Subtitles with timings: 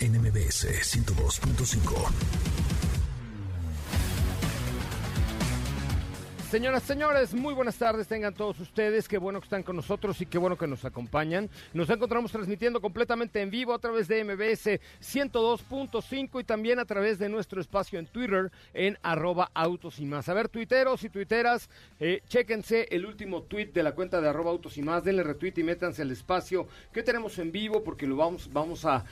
[0.00, 2.83] NMBS 102.5.
[6.54, 9.08] Señoras, señores, muy buenas tardes tengan todos ustedes.
[9.08, 11.50] Qué bueno que están con nosotros y qué bueno que nos acompañan.
[11.72, 17.18] Nos encontramos transmitiendo completamente en vivo a través de MBS 102.5 y también a través
[17.18, 20.28] de nuestro espacio en Twitter en arroba autos y más.
[20.28, 24.52] A ver, tuiteros y tuiteras, eh, chéquense el último tweet de la cuenta de arroba
[24.52, 25.02] autos y más.
[25.02, 29.04] Denle retweet y métanse al espacio que tenemos en vivo porque lo vamos, vamos a,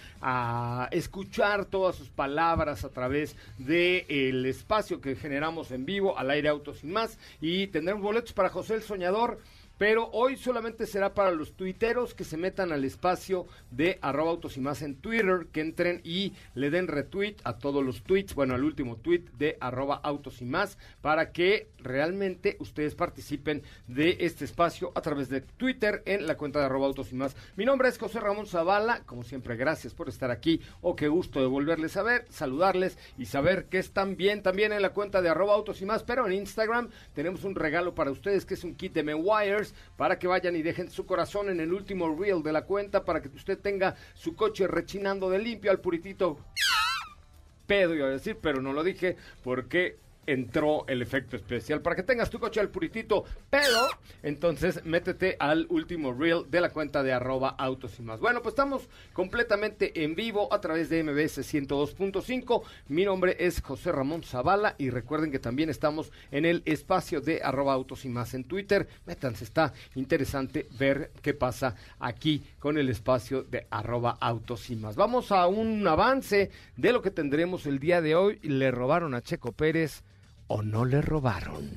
[0.93, 6.49] escuchar todas sus palabras a través del el espacio que generamos en vivo al aire
[6.49, 9.39] autos y más y tendremos boletos para José el Soñador.
[9.83, 14.57] Pero hoy solamente será para los tuiteros que se metan al espacio de arroba autos
[14.57, 18.55] y más en Twitter, que entren y le den retweet a todos los tweets, bueno,
[18.55, 24.45] al último tweet de arroba autos y más, para que realmente ustedes participen de este
[24.45, 27.35] espacio a través de Twitter en la cuenta de arroba autos y más.
[27.57, 31.41] Mi nombre es José Ramón Zavala, como siempre, gracias por estar aquí, o qué gusto
[31.41, 35.29] de volverles a ver, saludarles y saber que están bien también en la cuenta de
[35.29, 38.77] arroba autos y más, pero en Instagram tenemos un regalo para ustedes que es un
[38.77, 42.53] kit de Mewires para que vayan y dejen su corazón en el último reel de
[42.53, 46.39] la cuenta para que usted tenga su coche rechinando de limpio al puritito.
[47.67, 52.03] Pedo, iba a decir, pero no lo dije porque entró el efecto especial para que
[52.03, 53.89] tengas tu coche al puritito pero
[54.23, 58.21] entonces métete al último reel de la cuenta de arroba autos y más.
[58.21, 63.93] Bueno pues estamos completamente en vivo a través de MBS 102.5 mi nombre es José
[63.93, 68.35] Ramón Zavala y recuerden que también estamos en el espacio de arroba autos y más
[68.35, 68.89] en Twitter.
[69.07, 74.63] Métanse está interesante ver qué pasa aquí con el espacio de arroba autos
[74.97, 78.39] vamos a un avance de lo que tendremos el día de hoy.
[78.43, 80.03] Le robaron a Checo Pérez
[80.47, 81.71] o no le robaron.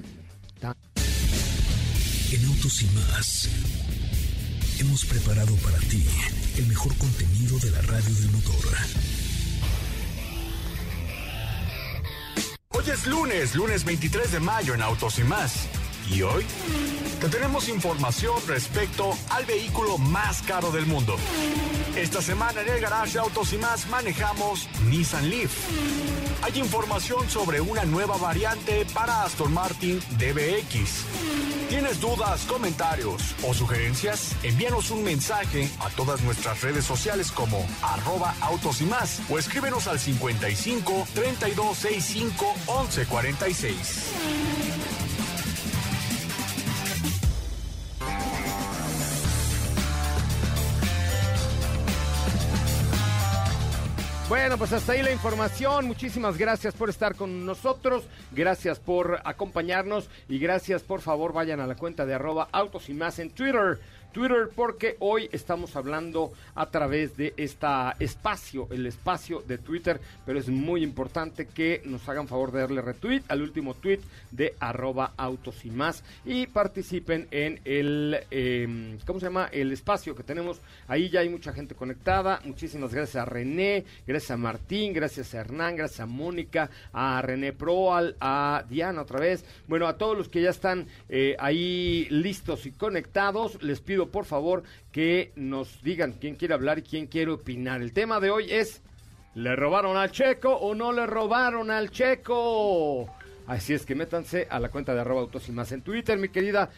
[2.31, 3.49] En Autos y más
[4.79, 6.05] hemos preparado para ti
[6.57, 8.65] el mejor contenido de la radio del motor.
[12.69, 15.69] Hoy es lunes, lunes 23 de mayo en Autos y más.
[16.11, 16.45] Y hoy
[17.19, 21.15] te tenemos información respecto al vehículo más caro del mundo.
[21.95, 25.51] Esta semana en el garage Autos y más manejamos Nissan Leaf.
[26.43, 31.05] Hay información sobre una nueva variante para Aston Martin DBX.
[31.69, 34.35] ¿Tienes dudas, comentarios o sugerencias?
[34.43, 39.87] Envíanos un mensaje a todas nuestras redes sociales como arroba autos y más o escríbenos
[39.87, 44.11] al 55 3265 1146.
[54.37, 55.87] Bueno, pues hasta ahí la información.
[55.87, 58.03] Muchísimas gracias por estar con nosotros.
[58.33, 60.09] Gracias por acompañarnos.
[60.27, 63.79] Y gracias, por favor, vayan a la cuenta de arroba autos y más en Twitter.
[64.15, 67.67] Twitter porque hoy estamos hablando a través de este
[67.99, 72.81] espacio, el espacio de Twitter, pero es muy importante que nos hagan favor de darle
[72.81, 73.99] retweet al último tweet
[74.31, 79.49] de arroba autos y más y participen en el, eh, ¿cómo se llama?
[79.51, 80.61] El espacio que tenemos.
[80.87, 82.39] Ahí ya hay mucha gente conectada.
[82.45, 87.51] Muchísimas gracias a René, gracias a Martín, gracias a Hernán, gracias a Mónica, a René
[87.51, 89.43] Proal, a Diana otra vez.
[89.67, 94.25] Bueno, a todos los que ya están eh, ahí listos y conectados, les pido por
[94.25, 97.81] favor que nos digan quién quiere hablar y quién quiere opinar.
[97.81, 98.81] El tema de hoy es,
[99.33, 103.13] ¿le robaron al checo o no le robaron al checo?
[103.47, 106.29] Así es que métanse a la cuenta de arroba autos y más en Twitter, mi
[106.29, 106.69] querida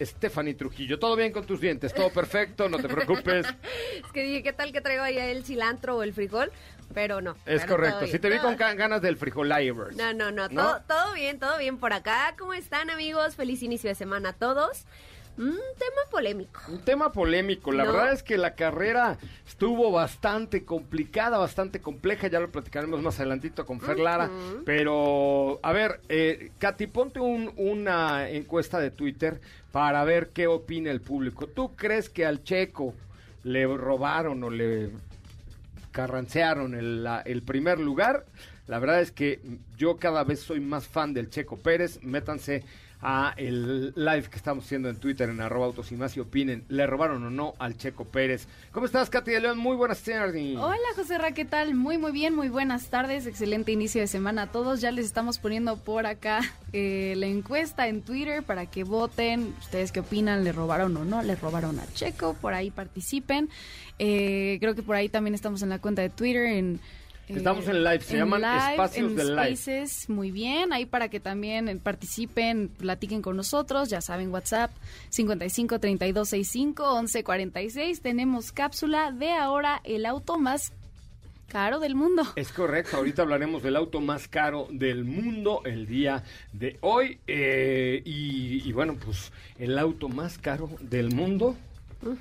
[0.00, 0.98] Stephanie Trujillo.
[0.98, 1.92] ¿Todo bien con tus dientes?
[1.94, 2.68] ¿Todo perfecto?
[2.68, 3.46] No te preocupes.
[3.46, 6.50] es que dije, ¿qué tal que traigo ahí el cilantro o el frijol?
[6.94, 7.32] Pero no.
[7.46, 8.06] Es pero correcto.
[8.06, 9.96] Si te vi todo- con ganas del frijolavers.
[9.96, 10.62] No, no, no, ¿No?
[10.62, 12.34] Todo, todo bien, todo bien por acá.
[12.38, 13.34] ¿Cómo están, amigos?
[13.36, 14.84] Feliz inicio de semana a todos.
[15.38, 16.60] Un tema polémico.
[16.68, 17.72] Un tema polémico.
[17.72, 17.92] La ¿No?
[17.92, 22.28] verdad es que la carrera estuvo bastante complicada, bastante compleja.
[22.28, 24.30] Ya lo platicaremos más adelantito con Fer Lara.
[24.66, 29.40] Pero, a ver, eh, Katy, ponte un- una encuesta de Twitter
[29.72, 31.46] para ver qué opina el público.
[31.46, 32.94] ¿Tú crees que al Checo
[33.42, 34.90] le robaron o le
[35.92, 38.24] carrancearon el, la- el primer lugar.
[38.66, 39.40] La verdad es que
[39.76, 42.00] yo cada vez soy más fan del Checo Pérez.
[42.02, 42.64] Métanse
[43.02, 46.64] a el live que estamos haciendo en Twitter en arroba autos y más y opinen,
[46.68, 48.46] ¿le robaron o no al Checo Pérez?
[48.70, 49.58] ¿Cómo estás, Katy de León?
[49.58, 50.56] Muy buenas tardes.
[50.56, 51.74] Hola José Ra, ¿qué tal?
[51.74, 54.80] Muy muy bien, muy buenas tardes, excelente inicio de semana a todos.
[54.80, 56.40] Ya les estamos poniendo por acá
[56.72, 59.54] eh, la encuesta en Twitter para que voten.
[59.60, 60.44] ¿Ustedes qué opinan?
[60.44, 61.22] ¿Le robaron o no?
[61.22, 62.34] ¿Le robaron a Checo?
[62.34, 63.48] Por ahí participen.
[63.98, 66.80] Eh, creo que por ahí también estamos en la cuenta de Twitter en...
[67.36, 69.56] Estamos en live, se llaman espacios en del live.
[69.56, 74.70] Spaces, muy bien, ahí para que también participen, platiquen con nosotros, ya saben, WhatsApp
[75.10, 78.00] 55 32 65 11 46.
[78.00, 80.72] Tenemos cápsula de ahora el auto más
[81.48, 82.22] caro del mundo.
[82.36, 87.18] Es correcto, ahorita hablaremos del auto más caro del mundo el día de hoy.
[87.26, 91.56] eh, y, y bueno, pues el auto más caro del mundo.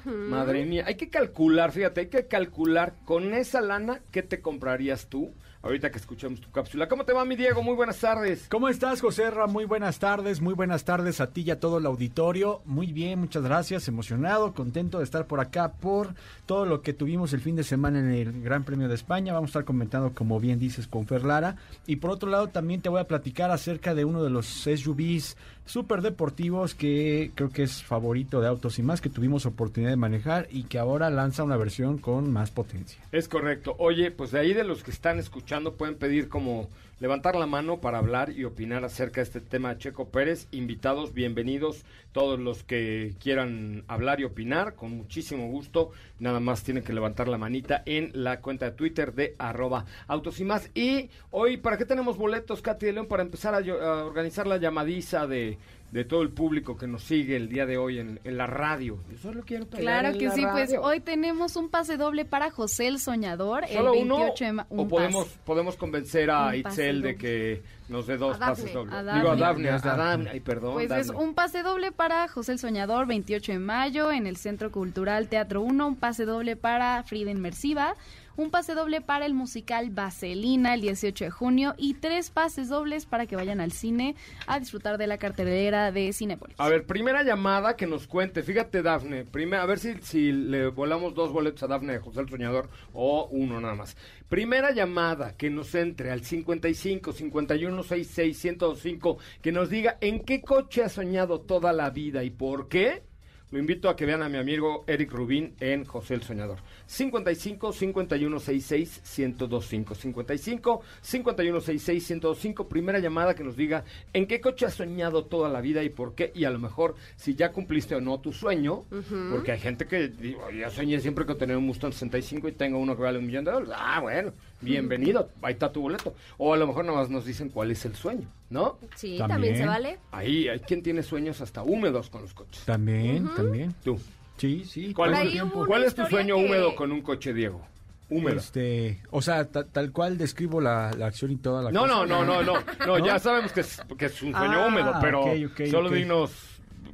[0.05, 5.07] Madre mía, hay que calcular, fíjate, hay que calcular con esa lana qué te comprarías
[5.07, 5.33] tú.
[5.63, 6.87] Ahorita que escuchemos tu cápsula.
[6.87, 7.61] ¿Cómo te va, mi Diego?
[7.61, 8.47] Muy buenas tardes.
[8.49, 9.45] ¿Cómo estás, José Ra?
[9.45, 12.63] Muy buenas tardes, muy buenas tardes a ti y a todo el auditorio.
[12.65, 16.15] Muy bien, muchas gracias, emocionado, contento de estar por acá por
[16.47, 19.33] todo lo que tuvimos el fin de semana en el Gran Premio de España.
[19.33, 21.57] Vamos a estar comentando, como bien dices, con Fer Lara.
[21.85, 25.37] Y por otro lado, también te voy a platicar acerca de uno de los SUVs
[25.65, 29.97] súper deportivos que creo que es favorito de Autos y más, que tuvimos oportunidad de
[29.97, 33.01] manejar y que ahora lanza una versión con más potencia.
[33.11, 33.75] Es correcto.
[33.79, 36.69] Oye, pues de ahí de los que están escuchando pueden pedir como
[37.01, 40.47] levantar la mano para hablar y opinar acerca de este tema Checo Pérez.
[40.51, 45.89] Invitados, bienvenidos todos los que quieran hablar y opinar, con muchísimo gusto.
[46.19, 50.39] Nada más tienen que levantar la manita en la cuenta de Twitter de arroba autos
[50.39, 50.69] y más.
[50.75, 53.07] Y hoy, ¿para qué tenemos boletos, Katy de León?
[53.07, 55.57] Para empezar a organizar la llamadiza de,
[55.91, 59.03] de todo el público que nos sigue el día de hoy en, en la radio.
[59.11, 60.81] Yo solo quiero Claro en que la sí, pues radio.
[60.83, 64.17] hoy tenemos un pase doble para José el Soñador, ¿Solo el uno?
[64.19, 65.39] 28 de ma- ¿O un podemos, pase.
[65.43, 68.95] podemos convencer a Un Itzel de que nos dé dos pases dobles?
[68.95, 69.69] A Digo a Dafne.
[69.69, 70.29] A Dafne.
[70.29, 70.75] Ay, perdón.
[70.75, 74.71] Pues es un pase doble para José el Soñador, 28 de mayo, en el Centro
[74.71, 77.95] Cultural Teatro 1, un pase doble para Frida Inmersiva,
[78.37, 83.05] un pase doble para el musical Vaselina el 18 de junio y tres pases dobles
[83.05, 84.15] para que vayan al cine
[84.47, 86.59] a disfrutar de la cartelera de Cinepolis.
[86.59, 88.43] A ver, primera llamada que nos cuente.
[88.43, 89.25] Fíjate, Dafne.
[89.25, 92.69] Primera, a ver si, si le volamos dos boletos a Dafne de José el Soñador
[92.93, 93.95] o uno nada más.
[94.29, 100.41] Primera llamada que nos entre al 55 51 66 105 que nos diga en qué
[100.41, 103.03] coche ha soñado toda la vida y por qué.
[103.51, 106.59] Lo invito a que vean a mi amigo Eric Rubín en José el Soñador.
[106.85, 109.93] 55 51 66 1025.
[109.93, 112.69] 55 51 66 1025.
[112.69, 113.83] Primera llamada que nos diga
[114.13, 116.31] en qué coche has soñado toda la vida y por qué.
[116.33, 118.85] Y a lo mejor si ya cumpliste o no tu sueño.
[119.31, 122.79] Porque hay gente que digo, ya soñé siempre con tener un Mustang 65 y tengo
[122.79, 123.75] uno que vale un millón de dólares.
[123.77, 124.31] Ah, bueno,
[124.61, 125.29] bienvenido.
[125.41, 126.13] Ahí está tu boleto.
[126.37, 128.77] O a lo mejor nada más nos dicen cuál es el sueño, ¿no?
[128.95, 129.27] Sí, También.
[129.29, 129.99] también, se vale.
[130.11, 132.63] Ahí hay quien tiene sueños hasta húmedos con los coches.
[132.65, 133.73] También, también.
[133.83, 133.99] Tú.
[134.37, 134.93] Sí, sí.
[134.93, 137.61] ¿Cuál, es, tu- cuál es sueño que- húmedo con un coche, Diego?
[138.09, 138.37] Húmedo.
[138.37, 141.93] Este, o sea, ta- tal cual describo la, la acción y toda la No, cosa.
[141.93, 142.53] no, no, no, no,
[142.85, 145.23] no, ya sabemos que es, que es un sueño Ah, húmedo, pero
[145.69, 145.95] solo ok.
[145.95, 146.31] dinos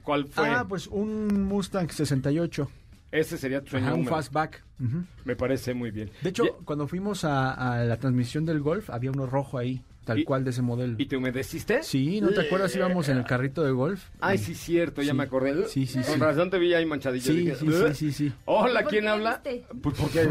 [0.03, 0.47] cuál fue.
[0.49, 2.69] Ah, pues un Mustang 68.
[3.11, 4.63] Ese sería tu sueño Ajá, un fastback.
[5.25, 6.11] Me parece muy bien.
[6.21, 9.81] De hecho, Ya- cuando fuimos a, a la transmisión del golf, había uno rojo ahí,
[10.05, 10.95] tal ¿Y- cual de ese modelo.
[10.97, 11.83] ¿Y te humedeciste?
[11.83, 12.75] Sí, ¿no te acuerdas?
[12.75, 14.03] Íbamos en el carrito de golf.
[14.19, 15.17] Ay, sí, cierto, ya Sí.
[15.17, 15.65] me acordé.
[15.67, 16.19] Sí, sí, Con sí.
[16.19, 17.25] razón te vi ahí manchadillo.
[17.25, 18.33] Sí, Dije, sí, sí, sí, sí.
[18.45, 19.41] Hola, ¿Por ¿quién habla?
[19.81, 20.25] Pues porque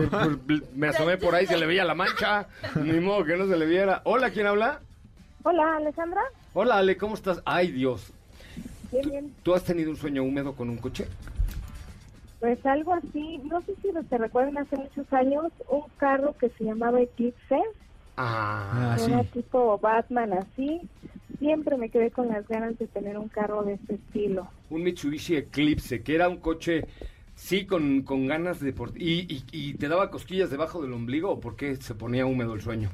[0.46, 2.46] pues, me asomé por ahí, se le veía la mancha.
[2.84, 4.02] Ni modo que no se le viera.
[4.04, 4.80] Hola, ¿quién habla?
[5.44, 6.20] Hola, Alejandra.
[6.52, 7.40] Hola, Ale, ¿cómo estás?
[7.46, 8.12] Ay, Dios.
[8.92, 9.32] Bien, bien.
[9.42, 11.06] ¿Tú has tenido un sueño húmedo con un coche?
[12.46, 16.62] Pues algo así, no sé si te recuerdan hace muchos años, un carro que se
[16.62, 17.60] llamaba Eclipse,
[18.16, 19.10] Ah, sí.
[19.10, 20.80] era tipo Batman así.
[21.40, 24.46] Siempre me quedé con las ganas de tener un carro de este estilo.
[24.70, 26.84] un Mitsubishi Eclipse, que era un coche,
[27.34, 28.72] sí, con, con ganas de...
[28.72, 32.26] por- Y, y, y te daba cosquillas debajo del ombligo o por qué se ponía
[32.26, 32.90] húmedo el sueño?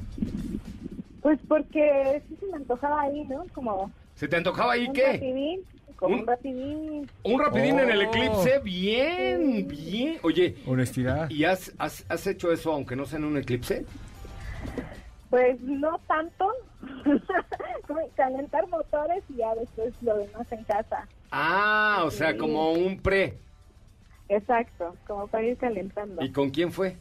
[1.21, 3.45] Pues porque sí se me antojaba ahí, ¿no?
[3.55, 5.13] Como ¿Se te antojaba ahí qué?
[5.13, 5.61] rapidín,
[6.03, 7.11] como Un- un, rapidín.
[7.23, 8.03] Un rapidín en el Oh.
[8.03, 10.19] Eclipse, bien, bien.
[10.23, 11.31] Oye, Honestidad.
[11.31, 13.87] ¿y has, has, has hecho eso aunque no sea en un Eclipse?
[15.31, 16.51] Pues no tanto,
[18.17, 21.07] calentar motores y ya después lo demás en casa.
[21.31, 23.39] Ah, o sea, como un pre.
[24.29, 26.23] Exacto, como para ir calentando.
[26.25, 26.97] ¿Y con quién fue?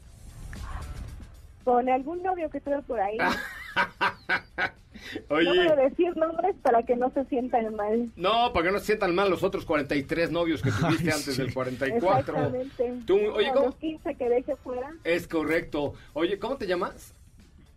[1.64, 3.18] Con algún novio que tuve por ahí.
[5.30, 8.12] No voy a decir nombres para que no se sientan mal.
[8.16, 11.36] no, para que no se sientan mal los otros 43 novios que tuviste Ay, antes
[11.36, 11.42] sí.
[11.42, 12.18] del 44.
[12.38, 12.94] Exactamente.
[13.06, 13.66] Tú, oye, ¿cómo?
[13.68, 14.92] Los 15 que dejé fuera.
[15.04, 15.94] Es correcto.
[16.14, 17.14] Oye, ¿cómo te llamas?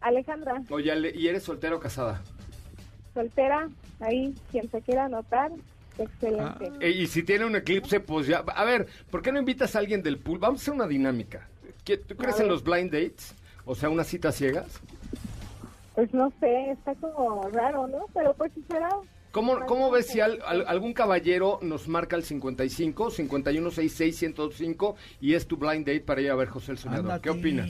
[0.01, 2.21] Alejandra, Oye, Ale, ¿y eres soltera o casada?
[3.15, 3.69] soltera,
[4.01, 5.51] ahí, quien se quiera anotar,
[5.99, 6.71] excelente.
[6.81, 8.39] Eh, y si tiene un eclipse, pues ya.
[8.39, 10.39] A ver, ¿por qué no invitas a alguien del pool?
[10.39, 11.49] Vamos a hacer una dinámica.
[11.85, 13.35] ¿Qué- ¿Tú crees en los blind dates?
[13.65, 14.81] O sea, unas citas ciegas.
[15.95, 18.07] Pues no sé, está como raro, ¿no?
[18.13, 18.89] Pero pues si será.
[19.31, 25.35] ¿Cómo, cómo ves si al- al- algún caballero nos marca el 55, 5166, 105 y
[25.35, 27.21] es tu blind date para ir a ver José el Soñador?
[27.21, 27.69] ¿Qué opinas?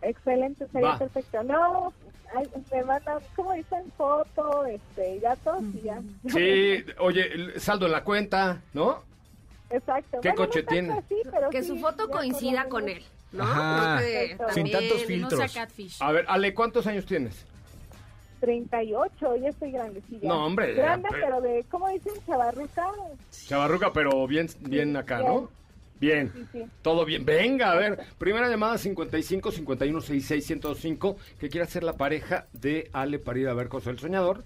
[0.00, 0.98] Excelente, sería Va.
[0.98, 1.42] perfecto.
[1.42, 1.92] No,
[2.34, 6.00] ay, me mandan, como dicen, foto, este, gatos y ya.
[6.28, 9.02] Sí, oye, el saldo en la cuenta, ¿no?
[9.70, 10.20] Exacto.
[10.22, 10.92] ¿Qué Bueno, coche no tiene?
[10.94, 13.02] así, pero Que sí, su foto ya coincida con él.
[13.32, 13.42] ¿No?
[13.44, 14.00] Ajá.
[14.38, 15.50] No Sin tantos No filtros.
[15.52, 15.96] sea catfish.
[16.00, 17.44] A ver, Ale, ¿cuántos años tienes?
[18.40, 20.28] 38, ya estoy grandecilla.
[20.28, 22.12] No, hombre, ya, Grande, pero- pero de, ¿cómo dicen?
[22.26, 22.86] Chavarruca.
[23.46, 25.50] Chavarruca, pero bien, bien acá, ¿no?
[26.00, 26.30] Bien.
[26.32, 26.64] Sí, sí.
[26.82, 27.24] Todo bien.
[27.24, 27.98] Venga, a ver.
[28.18, 33.48] Primera llamada 55 51 66 105 que quiere hacer la pareja de Ale para ir
[33.48, 34.44] a ver José el Soñador.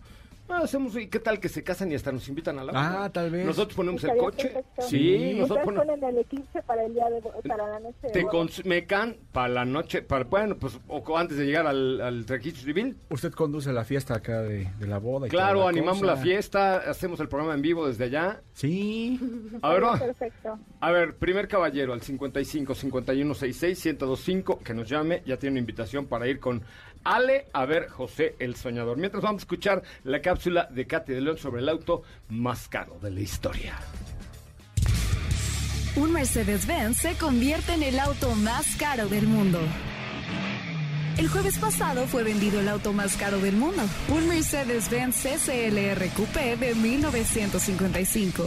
[0.53, 2.93] Ah, hacemos, ¿y qué tal que se casan y hasta nos invitan a la Ah,
[2.93, 3.09] boda?
[3.13, 3.47] tal vez.
[3.47, 4.49] Nosotros ponemos el coche.
[4.49, 4.83] perfecto.
[4.83, 5.87] Sí, nosotros Ustedes ponemos.
[5.87, 9.17] ponen el eclipse para el día de, para la noche de Te cons- me can
[9.33, 12.97] para la noche, para, bueno, pues o antes de llegar al, al registro civil.
[13.11, 15.27] Usted conduce la fiesta acá de, de la boda.
[15.27, 16.15] Y Claro, toda la animamos cosa.
[16.15, 18.43] la fiesta, hacemos el programa en vivo desde allá.
[18.53, 19.19] Sí.
[19.63, 19.83] A ver.
[19.99, 20.59] Perfecto.
[20.81, 25.61] A ver, primer caballero al 55 51 66 1025 que nos llame, ya tiene una
[25.61, 26.63] invitación para ir con
[27.05, 28.97] Ale a ver José el Soñador.
[28.99, 32.99] Mientras vamos a escuchar la cápsula de Katy de León sobre el auto más caro
[33.01, 33.79] de la historia.
[35.95, 39.61] Un Mercedes-Benz se convierte en el auto más caro del mundo.
[41.19, 46.57] El jueves pasado fue vendido el auto más caro del mundo, un Mercedes-Benz CCLR Coupé
[46.57, 48.47] de 1955,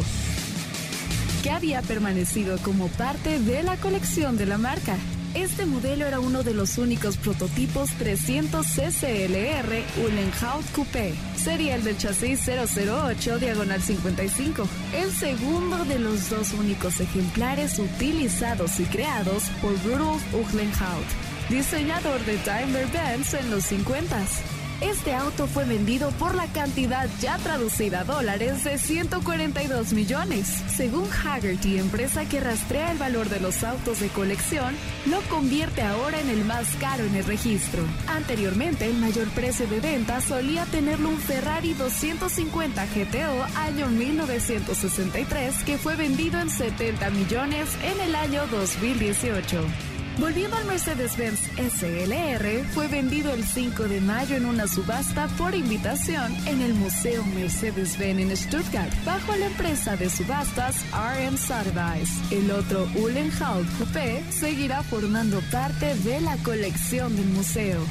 [1.44, 4.98] que había permanecido como parte de la colección de la marca.
[5.36, 11.14] Este modelo era uno de los únicos prototipos 300 CCLR Uhlenhaut Coupé.
[11.36, 14.66] Sería el del chasis 008 diagonal 55.
[14.94, 21.06] El segundo de los dos únicos ejemplares utilizados y creados por Rudolf Uhlenhaut,
[21.50, 24.55] diseñador de Daimler-Benz en los 50s.
[24.82, 30.48] Este auto fue vendido por la cantidad ya traducida a dólares de 142 millones.
[30.76, 36.20] Según Haggerty, empresa que rastrea el valor de los autos de colección, lo convierte ahora
[36.20, 37.84] en el más caro en el registro.
[38.08, 45.78] Anteriormente, el mayor precio de venta solía tenerlo un Ferrari 250 GTO año 1963 que
[45.78, 49.95] fue vendido en 70 millones en el año 2018.
[50.20, 56.34] Volviendo al Mercedes-Benz SLR, fue vendido el 5 de mayo en una subasta por invitación
[56.48, 62.32] en el Museo Mercedes-Benz en Stuttgart, bajo la empresa de subastas RM Sotheby's.
[62.32, 67.82] El otro Uhlenhaut Coupé seguirá formando parte de la colección del museo.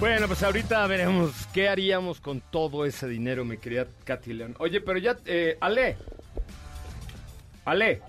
[0.00, 4.36] Bueno, pues ahorita veremos qué haríamos con todo ese dinero, mi querida Katy.
[4.58, 5.96] Oye, pero ya, eh, Ale.
[7.64, 8.00] Ale.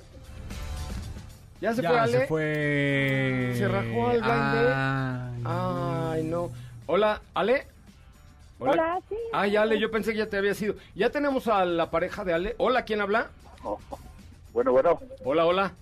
[1.62, 2.12] ¿Ya se ya fue Ale?
[2.12, 3.54] se fue.
[3.56, 6.50] Se rajó al Ay, Ay, no.
[6.88, 7.68] Hola, Ale.
[8.60, 9.16] Hola, sí.
[9.32, 10.76] Ay, Ale, yo pensé que ya te había sido.
[10.96, 12.56] Ya tenemos a la pareja de Ale.
[12.58, 13.30] Hola, ¿quién habla?
[14.54, 15.74] Bueno, bueno, Hola, hola.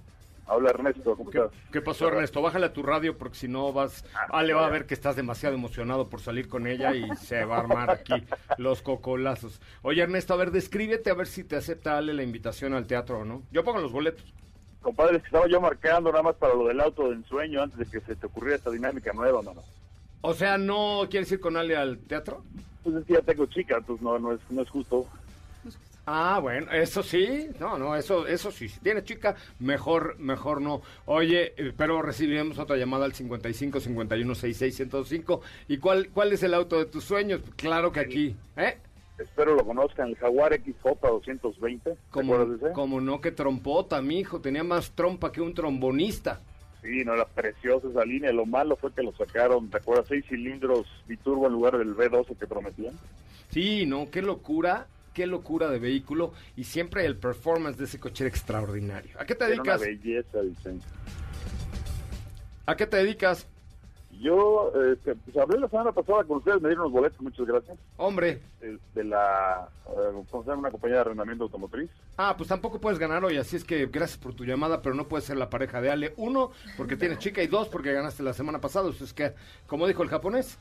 [0.48, 1.52] Habla Ernesto, ¿cómo ¿Qué, estás?
[1.72, 2.42] qué pasó, Ernesto?
[2.42, 4.04] Bájale a tu radio porque si no vas...
[4.30, 7.58] Ale va a ver que estás demasiado emocionado por salir con ella y se va
[7.58, 8.14] a armar aquí
[8.58, 9.62] los cocolazos.
[9.82, 13.20] Oye, Ernesto, a ver, descríbete a ver si te acepta Ale la invitación al teatro
[13.20, 13.44] o no.
[13.52, 14.26] Yo pongo los boletos.
[14.82, 17.78] Compadre, es que estaba yo marcando nada más para lo del auto de ensueño antes
[17.78, 19.62] de que se te ocurriera esta dinámica nueva, mano.
[20.22, 22.44] O sea, ¿no quieres ir con Ale al teatro?
[22.84, 25.06] Pues es que ya tengo chica, entonces no, no, es, no es justo.
[26.06, 30.82] Ah, bueno, eso sí, no, no, eso, eso sí, si tiene chica, mejor, mejor no.
[31.06, 35.42] Oye, eh, pero recibiremos otra llamada al 55 51 66 105.
[35.68, 37.42] ¿Y cuál, cuál es el auto de tus sueños?
[37.56, 38.78] Claro que aquí, ¿eh?
[39.20, 41.92] Espero lo conozcan, el Jaguar XJ 220.
[41.92, 42.36] ¿Te Como,
[42.74, 46.42] como no, que trompota, mi hijo, tenía más trompa que un trombonista.
[46.82, 48.32] Sí, no, era preciosa esa línea.
[48.32, 50.08] Lo malo fue que lo sacaron, ¿te acuerdas?
[50.08, 52.96] Seis cilindros biturbo en lugar del V12 que prometían.
[53.50, 58.24] Sí, no, qué locura, qué locura de vehículo y siempre el performance de ese coche
[58.26, 59.12] era extraordinario.
[59.20, 59.82] ¿A qué te Era una dedicas?
[59.82, 60.82] belleza de diseño.
[62.66, 63.48] ¿A qué te dedicas?
[64.20, 67.76] Yo este, pues hablé la semana pasada con ustedes, me dieron los boletos, muchas gracias.
[67.98, 68.40] Hombre.
[68.62, 70.24] Eh, De la, eh.
[70.52, 71.90] Una compañía de arrendamiento automotriz.
[72.18, 75.08] Ah, pues tampoco puedes ganar hoy, así es que gracias por tu llamada, pero no
[75.08, 76.14] puedes ser la pareja de Ale.
[76.18, 78.90] Uno, porque tienes chica, y dos, porque ganaste la semana pasada.
[78.92, 79.34] Eso es que,
[79.66, 80.60] como dijo el japonés,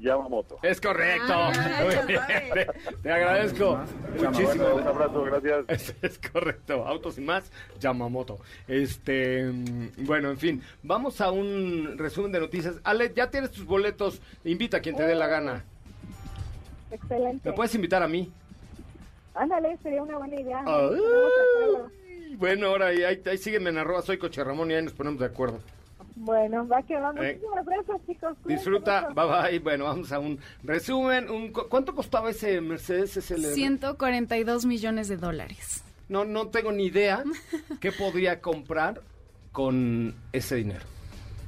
[0.00, 0.58] Yamamoto.
[0.62, 1.32] es correcto.
[1.32, 1.52] Ah,
[1.84, 2.20] Muy bien,
[2.52, 2.66] te,
[3.02, 3.78] te agradezco
[4.14, 4.64] muchísimo.
[4.64, 5.64] Bueno, un abrazo, gracias.
[5.68, 8.38] Es, es correcto, autos y más, Yamamoto.
[8.68, 12.76] Este, mm, bueno, en fin, vamos a un resumen de noticias.
[12.84, 15.64] Ale, ya tienes tus boletos, invita a quien te dé la gana.
[16.90, 17.48] Excelente.
[17.48, 18.32] ¿Me puedes invitar a mí?
[19.34, 20.64] Ándale, sería una buena idea.
[22.38, 25.20] Bueno, ahora ahí, ahí, ahí sígueme en arroba soy Coche Ramón y ahí nos ponemos
[25.20, 25.60] de acuerdo.
[26.16, 27.10] Bueno, va que va.
[27.10, 27.34] Eh.
[27.34, 28.36] Muchísimas gracias, chicos.
[28.42, 29.14] Cuídense Disfruta, mucho.
[29.14, 29.58] bye bye.
[29.60, 31.30] Bueno, vamos a un resumen.
[31.30, 33.52] Un, cu- ¿Cuánto costaba ese Mercedes SLR?
[33.54, 35.84] 142 millones de dólares.
[36.08, 37.22] No, no tengo ni idea
[37.80, 39.02] qué podría comprar
[39.52, 40.84] con ese dinero.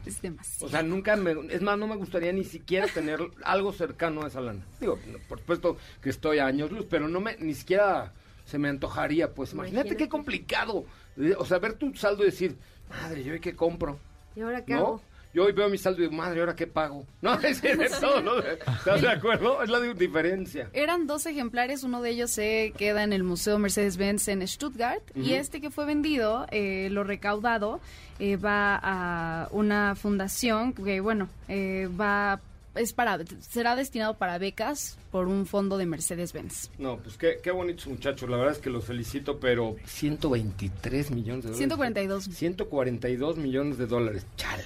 [0.06, 0.66] Es demasiado.
[0.66, 1.34] O sea, nunca me...
[1.50, 4.64] Es más, no me gustaría ni siquiera tener algo cercano a esa lana.
[4.80, 4.98] Digo,
[5.28, 7.36] por supuesto que estoy a años luz, pero no me...
[7.38, 8.12] Ni siquiera
[8.44, 9.52] se me antojaría, pues.
[9.52, 10.04] Imagínate, Imagínate.
[10.04, 10.84] qué complicado.
[11.18, 12.56] Eh, O sea, ver tu saldo y decir,
[12.88, 13.98] madre, ¿yo hoy qué compro?
[14.38, 14.78] ¿Y ahora qué ¿No?
[14.78, 15.02] hago?
[15.34, 17.04] Yo hoy veo mi saldo y digo, madre, ¿ahora qué pago?
[17.20, 18.38] No, es de todo, ¿no?
[18.38, 19.62] ¿Estás de acuerdo?
[19.62, 20.70] Es la di- diferencia.
[20.72, 25.32] Eran dos ejemplares, uno de ellos se queda en el Museo Mercedes-Benz en Stuttgart y
[25.34, 27.80] este que fue vendido, eh, lo recaudado,
[28.20, 32.40] eh, va a una fundación que, bueno, eh, va
[32.78, 36.70] es para será destinado para becas por un fondo de Mercedes-Benz.
[36.78, 38.28] No, pues qué, qué bonitos muchachos.
[38.30, 41.58] La verdad es que los felicito, pero 123 millones de dólares.
[41.58, 42.24] 142.
[42.24, 44.26] 142 millones de dólares.
[44.36, 44.64] Chale.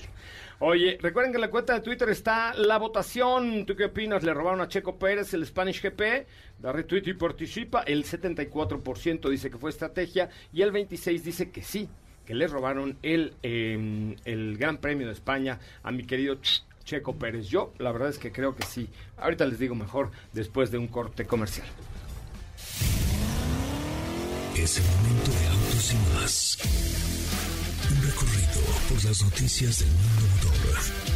[0.65, 3.67] Oye, recuerden que en la cuenta de Twitter está la votación.
[3.67, 4.23] ¿Tú qué opinas?
[4.23, 6.27] ¿Le robaron a Checo Pérez el Spanish GP?
[6.61, 7.83] Da retweet y participa.
[7.83, 11.89] El 74% dice que fue estrategia y el 26% dice que sí,
[12.25, 17.15] que le robaron el, eh, el Gran Premio de España a mi querido Ch- Checo
[17.17, 17.49] Pérez.
[17.49, 18.89] Yo, la verdad es que creo que sí.
[19.17, 21.67] Ahorita les digo mejor después de un corte comercial.
[24.57, 26.59] Es el momento de autos y más.
[27.91, 31.13] Un recorrido por las noticias del mundo motor.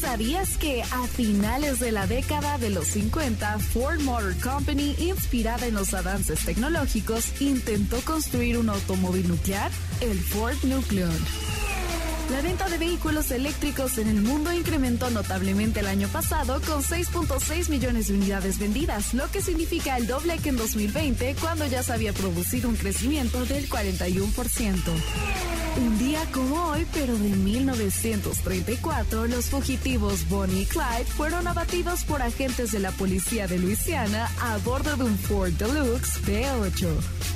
[0.00, 5.74] ¿Sabías que a finales de la década de los 50, Ford Motor Company, inspirada en
[5.74, 11.10] los avances tecnológicos, intentó construir un automóvil nuclear, el Ford Nucleon?
[12.30, 17.70] La venta de vehículos eléctricos en el mundo incrementó notablemente el año pasado con 6.6
[17.70, 21.92] millones de unidades vendidas, lo que significa el doble que en 2020 cuando ya se
[21.92, 24.74] había producido un crecimiento del 41%.
[25.78, 32.22] Un día como hoy, pero de 1934, los fugitivos Bonnie y Clyde fueron abatidos por
[32.22, 37.35] agentes de la policía de Luisiana a bordo de un Ford Deluxe V8.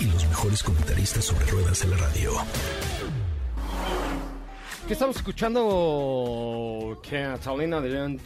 [0.00, 2.32] Y los mejores comentaristas sobre ruedas de la radio.
[4.86, 6.98] ¿Qué estamos escuchando?
[7.10, 8.20] De León.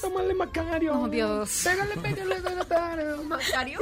[0.00, 1.00] Tómale Macario.
[1.00, 1.62] Oh, Dios.
[1.64, 3.16] Pégale, pégale, pégale.
[3.24, 3.80] ¿Macario?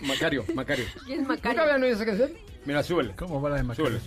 [0.00, 0.84] Macario, Macario.
[1.04, 1.62] ¿Quién es ¿Nunca Macario?
[1.62, 2.30] habían oído esa canción?
[2.64, 3.14] Mira, súbele.
[3.16, 3.86] ¿Cómo va la de Macario?
[3.90, 4.00] Súbele.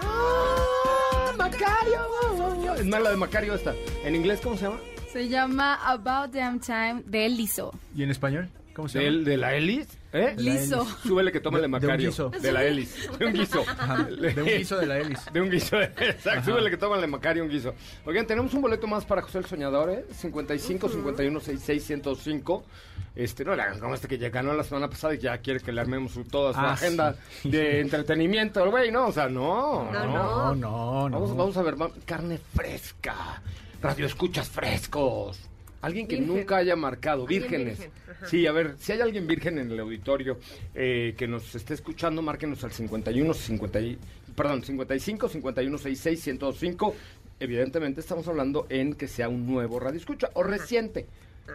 [0.00, 2.74] Ah, Macario.
[2.76, 3.74] Es más la de Macario esta.
[4.04, 4.78] ¿En inglés cómo se llama?
[5.12, 7.72] Se llama About Damn Time de Liso.
[7.96, 8.48] ¿Y en español?
[8.80, 9.24] ¿Cómo se ¿De, llama?
[9.24, 9.88] de la Elis?
[10.12, 10.34] ¿Eh?
[10.36, 10.82] De Liso.
[10.82, 10.96] Elis.
[11.04, 12.08] Súbele que tómale De- de un Macario.
[12.10, 12.30] guiso.
[12.30, 13.08] De la Elis.
[13.18, 13.64] De un guiso.
[13.68, 15.30] Ajá, de un guiso de la hélice.
[15.30, 15.80] De un guiso.
[15.80, 16.50] Exacto.
[16.50, 17.74] Súbele que tómale Macario un guiso.
[18.04, 20.04] Oigan, tenemos un boleto más para José el Soñador, ¿eh?
[20.12, 22.64] 55 51 66 105.
[23.16, 25.60] Este, no le hagan como este que ya ganó la semana pasada y ya quiere
[25.60, 27.50] que le armemos toda su Ah, agenda sí.
[27.50, 29.08] de entretenimiento, el güey, ¿no?
[29.08, 29.90] O sea, no.
[29.92, 31.20] No, No, no, no.
[31.20, 33.42] Vamos, vamos a ver, va- carne fresca,
[33.82, 35.38] radio escuchas frescos.
[35.82, 36.36] Alguien que Virgen.
[36.36, 37.78] nunca haya marcado, vírgenes.
[37.78, 37.90] virgen.
[38.26, 40.38] Sí, a ver, si hay alguien virgen en el auditorio
[40.74, 43.98] eh, que nos esté escuchando, márquenos al 51, 50, y-
[44.36, 46.94] perdón, 55, 51, 66, 105.
[47.40, 51.06] Evidentemente estamos hablando en que sea un nuevo radio escucha o reciente.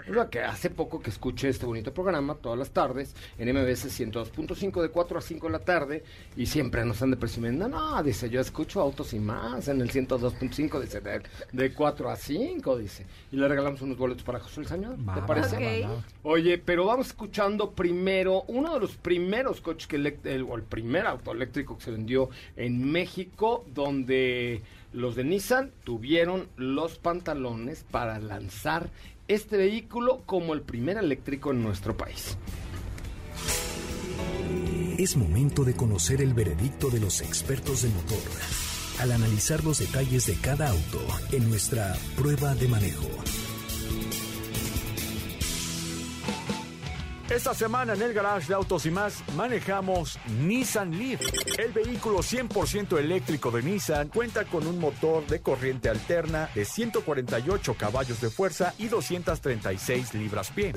[0.10, 4.00] O sea, que hace poco que escuché este bonito programa todas las tardes en MBS
[4.00, 6.04] 102.5 de 4 a 5 de la tarde
[6.36, 9.92] y siempre nos están de presumiendo, no, dice, yo escucho Autos y Más en el
[9.92, 13.06] 102.5, dice, de, de 4 a 5, dice.
[13.32, 15.88] Y le regalamos unos boletos para José el Señor, ¿te parece?
[16.24, 21.06] Oye, pero vamos escuchando primero uno de los primeros coches que el, o el primer
[21.06, 24.62] auto eléctrico que se vendió en México, donde
[24.94, 28.90] los de Nissan tuvieron los pantalones para lanzar
[29.28, 32.38] este vehículo como el primer eléctrico en nuestro país.
[34.98, 38.18] Es momento de conocer el veredicto de los expertos de motor
[39.00, 43.10] al analizar los detalles de cada auto en nuestra prueba de manejo.
[47.36, 51.20] Esta semana en el garage de Autos y más manejamos Nissan Leaf.
[51.58, 57.74] El vehículo 100% eléctrico de Nissan cuenta con un motor de corriente alterna de 148
[57.74, 60.72] caballos de fuerza y 236 libras-pie.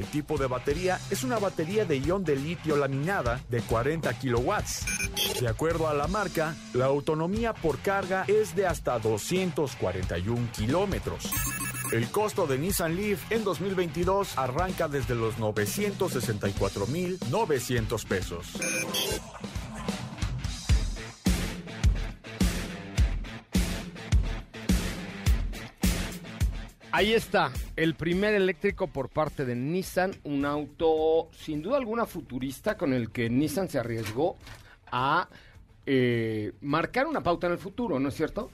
[0.00, 4.86] El tipo de batería es una batería de ion de litio laminada de 40 kilowatts.
[5.40, 11.30] De acuerdo a la marca, la autonomía por carga es de hasta 241 kilómetros.
[11.92, 18.46] El costo de Nissan Leaf en 2022 arranca desde los 964,900 pesos.
[26.92, 32.76] Ahí está, el primer eléctrico por parte de Nissan, un auto sin duda alguna futurista
[32.76, 34.36] con el que Nissan se arriesgó
[34.92, 35.28] a
[35.86, 38.48] eh, marcar una pauta en el futuro, ¿no es cierto?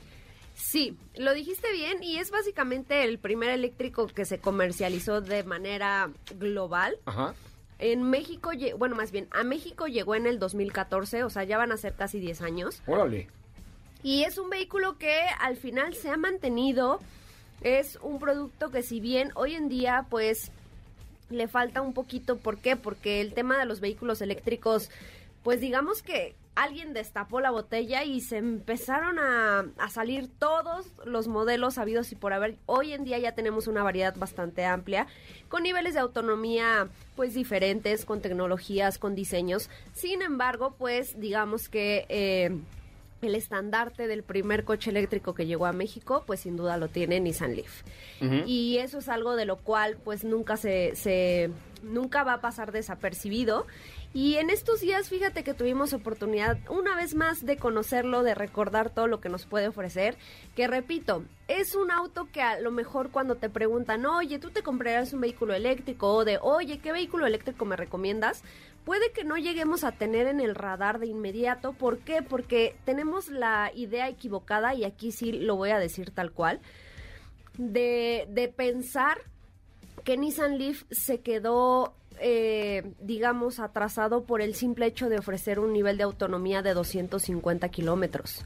[0.56, 6.10] Sí, lo dijiste bien y es básicamente el primer eléctrico que se comercializó de manera
[6.38, 6.98] global.
[7.04, 7.34] Ajá.
[7.78, 11.72] En México, bueno, más bien, a México llegó en el 2014, o sea, ya van
[11.72, 12.82] a ser casi 10 años.
[12.86, 13.28] Órale.
[14.02, 17.00] Y es un vehículo que al final se ha mantenido.
[17.60, 20.52] Es un producto que si bien hoy en día pues
[21.28, 22.76] le falta un poquito, ¿por qué?
[22.76, 24.90] Porque el tema de los vehículos eléctricos,
[25.42, 31.28] pues digamos que alguien destapó la botella y se empezaron a, a salir todos los
[31.28, 32.56] modelos habidos y por haber.
[32.66, 35.06] Hoy en día ya tenemos una variedad bastante amplia,
[35.48, 39.70] con niveles de autonomía pues diferentes, con tecnologías, con diseños.
[39.92, 42.06] Sin embargo, pues digamos que...
[42.08, 42.50] eh,
[43.22, 47.18] el estandarte del primer coche eléctrico que llegó a México, pues sin duda lo tiene
[47.18, 47.82] Nissan Leaf.
[48.46, 51.50] Y eso es algo de lo cual pues nunca se, se
[51.82, 53.66] nunca va a pasar desapercibido.
[54.16, 58.88] Y en estos días, fíjate que tuvimos oportunidad una vez más de conocerlo, de recordar
[58.88, 60.16] todo lo que nos puede ofrecer.
[60.54, 64.62] Que repito, es un auto que a lo mejor cuando te preguntan, oye, tú te
[64.62, 68.42] comprarás un vehículo eléctrico o de, oye, ¿qué vehículo eléctrico me recomiendas?
[68.86, 71.74] Puede que no lleguemos a tener en el radar de inmediato.
[71.74, 72.22] ¿Por qué?
[72.22, 76.62] Porque tenemos la idea equivocada, y aquí sí lo voy a decir tal cual,
[77.58, 79.20] de, de pensar
[80.04, 85.72] que Nissan Leaf se quedó, eh, digamos, atrasado por el simple hecho de ofrecer un
[85.72, 88.44] nivel de autonomía de 250 kilómetros.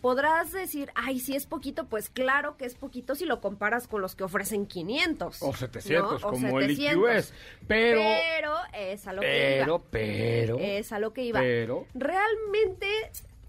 [0.00, 4.00] Podrás decir, ay, si es poquito, pues claro que es poquito si lo comparas con
[4.00, 5.42] los que ofrecen 500.
[5.42, 6.28] O 700, ¿no?
[6.28, 7.10] O como el 700.
[7.10, 7.32] EQS.
[7.66, 9.84] Pero, Pero es a lo que pero, iba.
[9.90, 11.40] pero, Es a lo que iba.
[11.40, 12.86] pero, Realmente,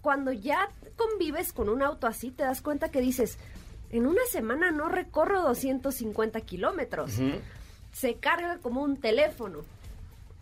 [0.00, 3.38] cuando ya convives con un auto así, te das cuenta que dices,
[3.90, 7.12] en una semana no recorro 250 kilómetros.
[7.92, 9.60] Se carga como un teléfono.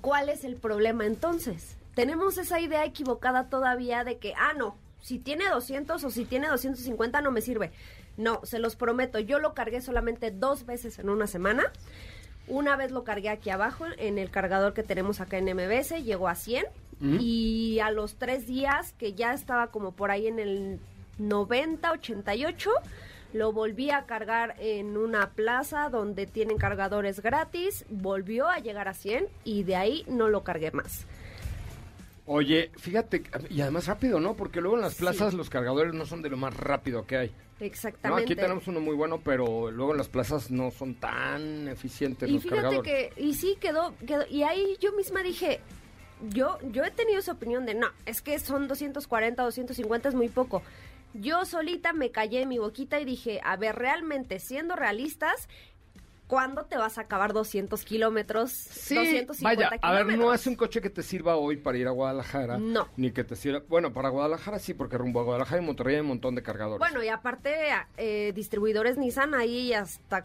[0.01, 1.77] ¿Cuál es el problema entonces?
[1.95, 6.49] Tenemos esa idea equivocada todavía de que, ah, no, si tiene 200 o si tiene
[6.49, 7.73] 250 no me sirve.
[8.17, 11.65] No, se los prometo, yo lo cargué solamente dos veces en una semana.
[12.49, 16.29] Una vez lo cargué aquí abajo en el cargador que tenemos acá en MBS, llegó
[16.29, 16.67] a 100
[17.21, 20.81] y a los tres días que ya estaba como por ahí en el
[21.19, 22.71] 90, 88,
[23.33, 28.95] lo volví a cargar en una plaza donde tienen cargadores gratis, volvió a llegar a
[28.95, 31.07] 100 y de ahí no lo cargué más.
[32.27, 34.35] Oye, fíjate, y además rápido, ¿no?
[34.35, 37.29] Porque luego en las plazas los cargadores no son de lo más rápido que hay.
[37.29, 38.23] No, Exactamente.
[38.25, 42.35] aquí tenemos uno muy bueno, pero luego en las plazas no son tan eficientes Y
[42.35, 43.15] los fíjate cargadores.
[43.15, 45.61] que, y sí, quedó, quedó, y ahí yo misma dije,
[46.29, 50.29] yo, yo he tenido esa opinión de, no, es que son 240, 250 es muy
[50.29, 50.63] poco.
[51.21, 55.49] Yo solita me callé en mi boquita y dije, a ver, realmente, siendo realistas,
[56.29, 58.53] ¿cuándo te vas a acabar 200 kilómetros?
[58.53, 61.89] Sí, 250 vaya, a ver, no es un coche que te sirva hoy para ir
[61.89, 62.59] a Guadalajara.
[62.59, 62.89] No.
[62.97, 66.03] Ni que te sirva, bueno, para Guadalajara sí, porque rumbo a Guadalajara y Monterrey hay
[66.03, 66.79] un montón de cargadores.
[66.79, 67.57] Bueno, y aparte,
[67.97, 70.23] eh, distribuidores Nissan ahí hasta...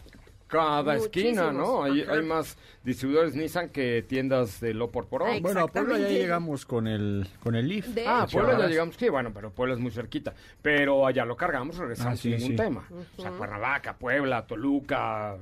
[0.54, 1.84] Cada esquina, ¿no?
[1.84, 5.40] Hay, más distribuidores Nissan que tiendas de lo por por hoy.
[5.42, 7.88] Bueno, a Puebla ya llegamos con el, con el Leaf.
[7.88, 8.28] De Ah.
[8.32, 10.34] Puebla ya llegamos, sí, bueno, pero Puebla es muy cerquita.
[10.62, 12.56] Pero allá lo cargamos, regresamos Ah, sí, sin ningún sí.
[12.56, 12.88] tema.
[13.18, 15.38] O sea, Cuernavaca, Puebla, Toluca,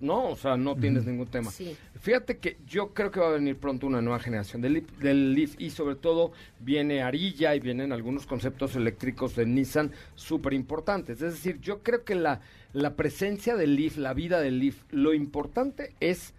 [0.00, 0.28] ¿no?
[0.28, 1.50] O sea, no tienes ningún tema.
[1.50, 1.76] Sí.
[2.00, 5.34] Fíjate que yo creo que va a venir pronto una nueva generación del Leaf, del
[5.34, 11.22] Leaf y sobre todo viene Arilla y vienen algunos conceptos eléctricos de Nissan súper importantes.
[11.22, 12.40] Es decir, yo creo que la,
[12.72, 16.34] la presencia del Leaf, la vida del Leaf, lo importante es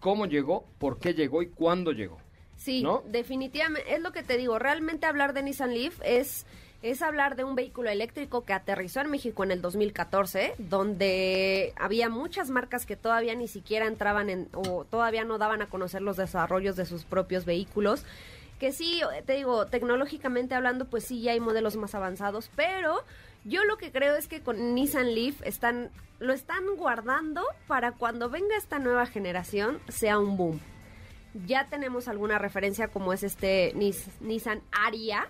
[0.00, 2.18] cómo llegó, por qué llegó y cuándo llegó.
[2.56, 3.02] Sí, ¿No?
[3.10, 6.46] definitivamente, es lo que te digo, realmente hablar de Nissan Leaf es,
[6.84, 12.08] es hablar de un vehículo eléctrico que aterrizó en México en el 2014, donde había
[12.10, 16.16] muchas marcas que todavía ni siquiera entraban en, o todavía no daban a conocer los
[16.18, 18.04] desarrollos de sus propios vehículos.
[18.60, 23.02] Que sí, te digo, tecnológicamente hablando, pues sí, ya hay modelos más avanzados, pero
[23.44, 28.28] yo lo que creo es que con Nissan Leaf están, lo están guardando para cuando
[28.28, 30.60] venga esta nueva generación sea un boom
[31.46, 35.26] ya tenemos alguna referencia como es este Nis- Nissan Aria,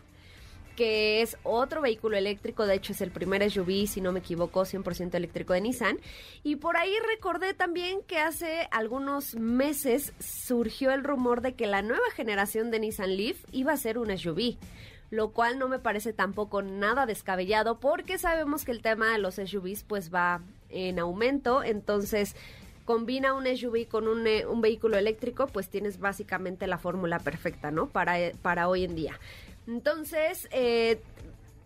[0.77, 4.63] que es otro vehículo eléctrico, de hecho es el primer SUV, si no me equivoco,
[4.63, 5.99] 100% eléctrico de Nissan.
[6.43, 11.83] Y por ahí recordé también que hace algunos meses surgió el rumor de que la
[11.83, 14.57] nueva generación de Nissan Leaf iba a ser un SUV.
[15.11, 19.37] Lo cual no me parece tampoco nada descabellado porque sabemos que el tema de los
[19.37, 22.35] SUVs pues va en aumento, entonces
[22.85, 27.71] combina un SUV con un, eh, un vehículo eléctrico, pues tienes básicamente la fórmula perfecta,
[27.71, 27.87] ¿no?
[27.87, 29.19] Para, eh, para hoy en día.
[29.67, 31.01] Entonces, eh,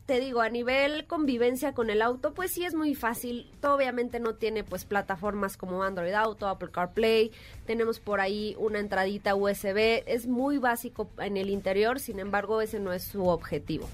[0.09, 3.47] te digo, a nivel convivencia con el auto, pues sí es muy fácil.
[3.61, 7.31] Todo obviamente no tiene pues plataformas como Android Auto, Apple CarPlay.
[7.67, 10.03] Tenemos por ahí una entradita USB.
[10.07, 13.87] Es muy básico en el interior, sin embargo, ese no es su objetivo.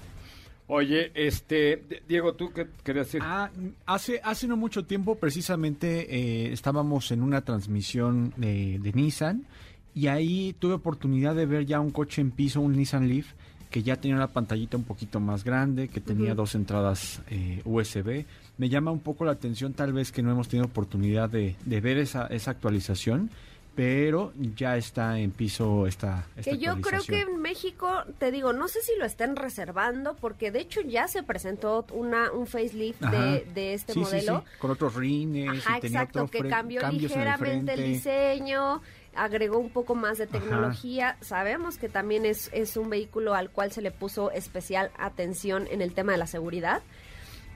[0.67, 3.21] Oye, este, Diego, ¿tú qué querías decir?
[3.23, 3.51] Ah,
[3.85, 9.45] hace, hace no mucho tiempo, precisamente, eh, estábamos en una transmisión de, de Nissan
[9.93, 13.27] y ahí tuve oportunidad de ver ya un coche en piso, un Nissan Leaf,
[13.69, 18.25] que ya tenía una pantallita un poquito más grande, que tenía dos entradas eh, USB.
[18.57, 21.81] Me llama un poco la atención tal vez que no hemos tenido oportunidad de, de
[21.81, 23.29] ver esa, esa actualización,
[23.75, 28.53] pero ya está en piso esta, esta Que yo creo que en México, te digo,
[28.53, 33.01] no sé si lo estén reservando, porque de hecho ya se presentó una, un facelift
[33.01, 34.45] de, de este Sí, modelo.
[34.49, 38.81] sí, con otros rines Ajá, y tenía exacto, otro que cambió el ligeramente el diseño,
[39.15, 41.17] agregó un poco más de tecnología.
[41.21, 45.81] Sabemos que también es, es un vehículo al cual se le puso especial atención en
[45.81, 46.83] el tema de la seguridad.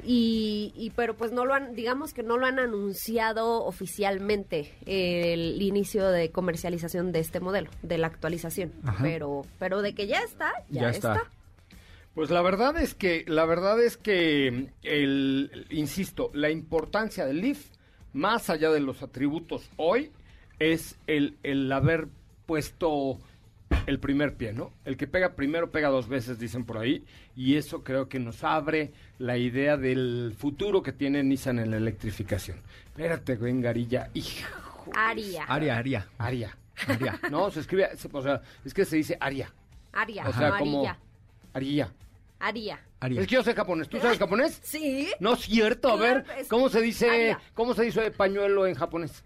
[0.01, 5.33] Y, y pero pues no lo han, digamos que no lo han anunciado oficialmente eh,
[5.33, 8.71] el inicio de comercialización de este modelo, de la actualización.
[8.85, 9.03] Ajá.
[9.03, 11.13] Pero, pero de que ya está, ya, Ya está.
[11.15, 11.31] está.
[12.15, 17.67] Pues la verdad es que, la verdad es que, el, insisto, la importancia del Leaf,
[18.13, 20.11] más allá de los atributos hoy,
[20.59, 22.07] es el, el haber
[22.45, 23.19] puesto
[23.85, 24.71] el primer pie, ¿no?
[24.85, 28.43] El que pega primero pega dos veces, dicen por ahí, y eso creo que nos
[28.43, 32.57] abre la idea del futuro que tiene Nissan en la electrificación.
[32.87, 34.47] Espérate, güey, Garilla, hijo.
[34.95, 35.43] Aria.
[35.45, 36.07] Aria, Aria.
[36.17, 36.57] Aria.
[36.87, 37.19] Aria.
[37.31, 39.51] No, se escribe, se- o sea, es que se dice Aria.
[39.93, 40.97] Aria, O sea, no como Arilla.
[41.53, 41.93] Aria.
[42.39, 42.79] Aria.
[43.01, 43.21] Aria.
[43.21, 43.87] Es que yo sé japonés.
[43.89, 44.59] ¿Tú sabes japonés?
[44.63, 45.09] Sí.
[45.19, 45.89] No es cierto.
[45.91, 47.39] A ver, ¿cómo se dice, Aria.
[47.53, 49.23] cómo se dice pañuelo en japonés?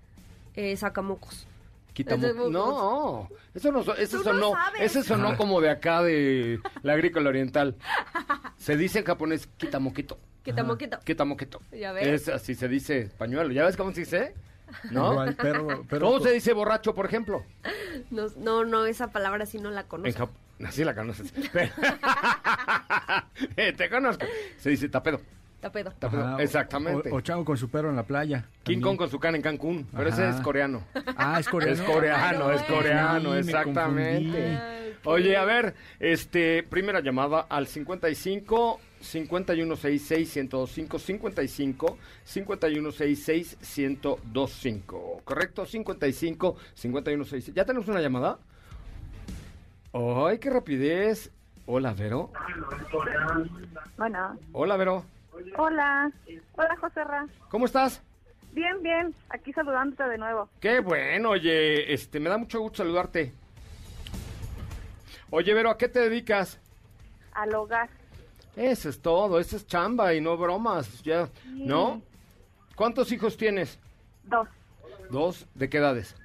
[0.55, 1.47] Eh, sacamocos.
[1.95, 4.81] De- No, eso no, so- ese Tú no sonó, sabes.
[4.81, 7.75] ese sonó como de acá de la agrícola oriental.
[8.57, 10.99] Se dice en japonés quitamoquito, Quitamoquito.
[11.01, 11.61] quitamoquito.
[11.71, 12.07] Ya ves.
[12.07, 13.51] Es así se dice pañuelo.
[13.51, 14.33] ¿Ya ves cómo se dice?
[14.89, 15.11] ¿No?
[15.11, 17.43] Igual, pero, pero ¿Cómo se dice borracho, por ejemplo?
[18.09, 20.25] No, no, no, esa palabra sí no la En conozco.
[20.59, 21.31] Jap- Así la conoces.
[23.55, 24.25] Eh, Te conozco.
[24.57, 25.21] Se dice tapedo.
[25.63, 25.93] Tapedo.
[25.97, 26.25] tapedo.
[26.25, 27.09] Ajá, Exactamente.
[27.09, 28.43] O, o Chango con su perro en la playa.
[28.63, 28.81] King también.
[28.81, 29.87] Kong con su can en Cancún.
[29.95, 30.83] Pero ese es coreano.
[31.15, 31.73] Ah, es coreano.
[31.73, 34.57] Es coreano, es coreano, exactamente.
[34.57, 34.93] Ay.
[35.05, 45.21] Oye, a ver, este, primera llamada al 55 5166 1025 55 5166 1025.
[45.23, 45.65] ¿Correcto?
[45.65, 47.55] 55 5166.
[47.55, 48.37] ¿Ya tenemos una llamada?
[49.93, 51.31] ¡Ay, qué rapidez!
[51.65, 52.31] Hola, Vero.
[53.97, 55.05] Bueno, Hola, Vero.
[55.57, 56.11] Hola.
[56.55, 57.27] Hola, José Ra.
[57.49, 58.01] ¿Cómo estás?
[58.51, 59.15] Bien, bien.
[59.29, 60.49] Aquí saludándote de nuevo.
[60.59, 63.33] Qué bueno, oye, este, me da mucho gusto saludarte.
[65.31, 66.59] Oye, Vero, ¿a qué te dedicas?
[67.33, 67.89] Al hogar.
[68.55, 72.03] Eso es todo, eso es chamba y no bromas, ya, ¿no?
[72.75, 73.79] ¿Cuántos hijos tienes?
[74.25, 74.47] Dos.
[75.09, 76.15] Dos, ¿de qué edades?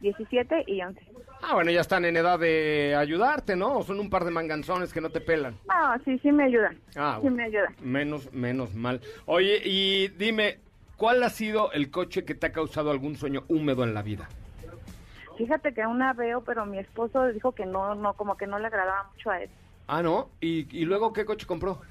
[0.00, 1.00] 17 y 11.
[1.46, 3.78] Ah, bueno, ya están en edad de ayudarte, ¿no?
[3.78, 5.54] O son un par de manganzones que no te pelan.
[5.68, 6.78] No, sí, sí me ayudan.
[6.96, 7.74] Ah, Sí bueno, me ayudan.
[7.82, 9.00] menos, menos mal.
[9.26, 10.58] Oye, y dime,
[10.96, 14.26] ¿cuál ha sido el coche que te ha causado algún sueño húmedo en la vida?
[15.36, 18.68] Fíjate que una veo, pero mi esposo dijo que no, no, como que no le
[18.68, 19.50] agradaba mucho a él.
[19.86, 20.30] Ah, ¿no?
[20.40, 21.82] ¿Y, y luego qué coche compró?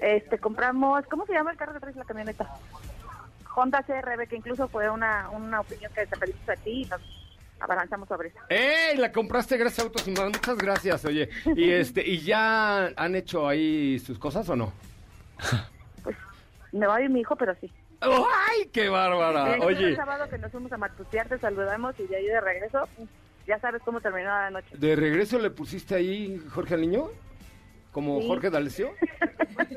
[0.00, 2.48] Este, compramos, ¿cómo se llama el carro que traes la camioneta?
[3.56, 7.00] Honda CRB, que incluso fue una, una opinión que te pedimos a ti y nos
[7.60, 8.38] abalanzamos sobre eso.
[8.48, 8.96] ¡Ey!
[8.96, 10.24] La compraste gracias a Autos y Más.
[10.26, 11.28] Muchas gracias, oye.
[11.56, 14.72] Y este, ¿y ya han hecho ahí sus cosas o no?
[16.72, 17.70] Me va a ir mi hijo, pero sí.
[18.00, 19.54] ¡Ay, qué bárbara!
[19.54, 22.86] El Oye, sábado que nos fuimos a Matutear, te saludamos y de ahí de regreso,
[23.46, 24.68] ya sabes cómo terminó la noche.
[24.76, 27.08] ¿de regreso le pusiste ahí Jorge al niño?
[27.92, 28.26] ¿Como Sí.
[28.28, 28.90] Jorge D'Alessio?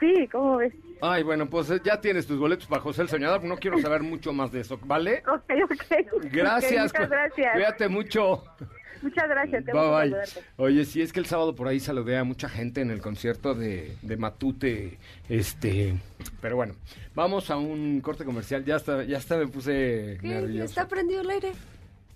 [0.00, 0.72] Sí, ¿cómo ves?
[1.00, 3.44] Ay, bueno, pues eh, ya tienes tus boletos para José el Soñador.
[3.44, 5.22] No quiero saber mucho más de eso, ¿vale?
[5.28, 6.24] Ok, ok.
[6.32, 6.92] Gracias.
[6.92, 7.52] Muchas gracias.
[7.52, 8.44] Cuídate mucho.
[9.02, 9.64] Muchas gracias.
[9.64, 9.90] te Bye bye.
[10.10, 10.40] saludarte.
[10.56, 13.54] Oye, sí, es que el sábado por ahí saludé a mucha gente en el concierto
[13.54, 14.98] de, de Matute.
[15.28, 15.94] Este.
[16.40, 16.74] Pero bueno,
[17.14, 18.64] vamos a un corte comercial.
[18.64, 20.28] Ya hasta, ya hasta me puse ¿Qué?
[20.28, 20.64] nervioso.
[20.64, 21.52] ¿Está prendido el aire?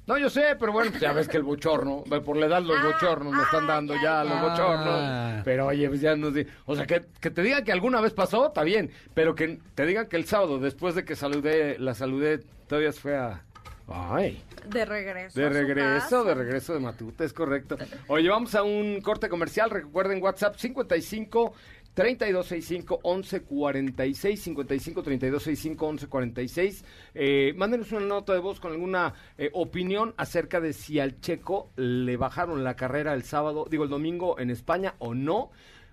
[0.07, 2.83] No, yo sé, pero bueno, pues ya ves que el bochorno, por la edad los
[2.83, 5.43] bochornos me están dando ya, los bochornos.
[5.45, 8.13] Pero oye, pues ya nos di- O sea, que, que te digan que alguna vez
[8.13, 11.95] pasó, está bien, pero que te digan que el sábado, después de que saludé, la
[11.95, 13.45] saludé, todavía fue a...
[13.93, 15.41] Ay, De regreso.
[15.41, 17.77] de regreso, de regreso de Matute, es correcto.
[18.07, 21.53] Oye, vamos a un corte comercial, recuerden WhatsApp 55
[21.95, 26.85] 3265 1146 55 3265 1146.
[27.15, 31.71] Eh, mándenos una nota de voz con alguna eh, opinión acerca de si al Checo
[31.77, 35.51] le bajaron la carrera el sábado, digo el domingo en España o no.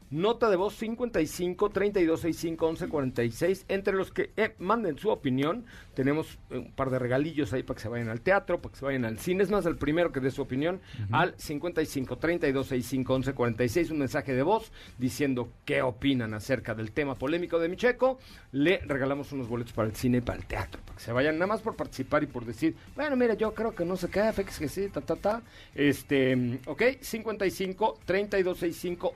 [0.09, 3.65] Nota de voz 55 3265 1146.
[3.67, 5.65] Entre los que eh, manden su opinión,
[5.95, 8.79] tenemos eh, un par de regalillos ahí para que se vayan al teatro, para que
[8.79, 9.43] se vayan al cine.
[9.43, 10.79] Es más, el primero que dé su opinión
[11.11, 13.91] al 55 3265 1146.
[13.91, 18.17] Un mensaje de voz diciendo qué opinan acerca del tema polémico de Micheco.
[18.53, 21.35] Le regalamos unos boletos para el cine y para el teatro, para que se vayan
[21.35, 24.31] nada más por participar y por decir, bueno, mira, yo creo que no se queda,
[24.31, 25.41] fíjese que sí, ta, ta, ta.
[25.75, 29.15] Este, mm, ok, 55 3265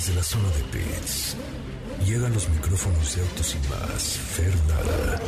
[0.00, 1.36] Desde la zona de pits,
[2.06, 5.20] llegan los micrófonos de Autos y más, Fernanda.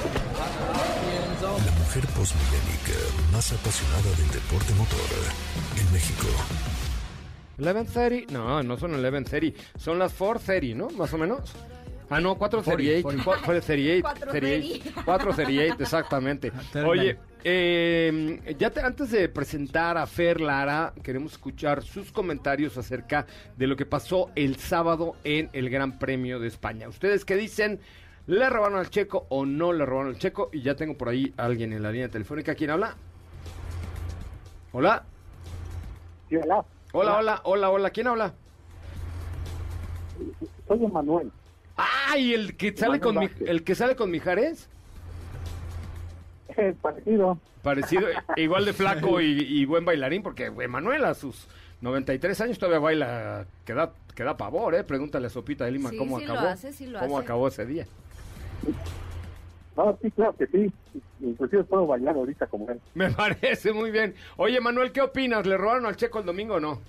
[1.42, 2.98] La mujer posmillénica
[3.32, 4.98] más apasionada del deporte motor
[5.78, 6.26] en México.
[7.58, 10.88] 1130, no, no son 1130, son las 430, ¿no?
[10.96, 11.52] Más o menos.
[12.08, 13.24] Ah, no, 438.
[13.24, 14.02] 438.
[14.02, 15.04] 438.
[15.04, 16.50] 438, exactamente.
[16.86, 23.26] Oye, eh, ya te- antes de presentar a Fer Lara, queremos escuchar sus comentarios acerca
[23.56, 26.88] de lo que pasó el sábado en el Gran Premio de España.
[26.88, 27.80] ¿Ustedes qué dicen?
[28.26, 30.48] ¿Le robaron al checo o no le robaron al checo?
[30.52, 32.54] Y ya tengo por ahí a alguien en la línea telefónica.
[32.54, 32.94] ¿Quién habla?
[34.72, 35.04] Hola.
[36.28, 36.64] Sí, hola.
[36.92, 37.90] Hola, hola, hola, hola.
[37.90, 38.34] ¿Quién habla?
[40.68, 41.32] Soy Emanuel.
[41.76, 42.34] ¡Ay!
[42.34, 44.68] El que sale con mi, el que sale con Mijares.
[46.82, 47.38] Parecido.
[47.62, 51.46] Parecido, igual de flaco y, y buen bailarín, porque Emanuel a sus
[51.80, 54.84] 93 años todavía baila, que da, que da pavor, ¿eh?
[54.84, 56.48] Pregúntale a Sopita de Lima Sí, cómo sí lo acabó.
[56.48, 57.24] hace, sí lo cómo hace.
[57.24, 57.86] acabó ese día.
[59.76, 60.72] No, sí, claro que sí.
[61.20, 62.80] Inclusive puedo bailar ahorita como él.
[62.94, 64.14] Me parece muy bien.
[64.36, 65.46] Oye, Manuel, ¿qué opinas?
[65.46, 66.80] ¿Le robaron al Checo el domingo o no?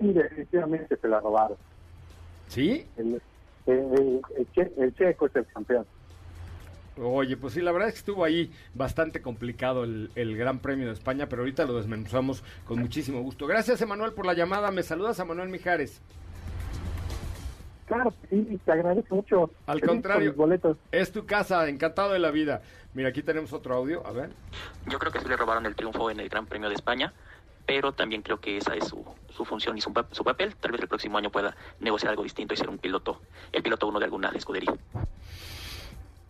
[0.00, 1.56] Sí, definitivamente se la robaron.
[2.48, 2.86] ¿Sí?
[2.96, 3.20] El,
[3.66, 5.84] el- el che- el checo es el campeón.
[6.98, 10.86] Oye, pues sí, la verdad es que estuvo ahí bastante complicado el, el Gran Premio
[10.86, 13.46] de España, pero ahorita lo desmenuzamos con muchísimo gusto.
[13.46, 14.70] Gracias, Emanuel, por la llamada.
[14.70, 16.00] Me saludas a Manuel Mijares.
[17.86, 19.50] Claro sí, te agradezco mucho.
[19.66, 20.76] Al Feliz contrario, boletos.
[20.90, 22.62] es tu casa, encantado de la vida.
[22.94, 24.30] Mira, aquí tenemos otro audio, a ver.
[24.86, 27.12] Yo creo que sí le robaron el triunfo en el Gran Premio de España,
[27.64, 30.56] pero también creo que esa es su, su función y su, pa- su papel.
[30.56, 33.20] Tal vez el próximo año pueda negociar algo distinto y ser un piloto,
[33.52, 34.74] el piloto uno de alguna escudería.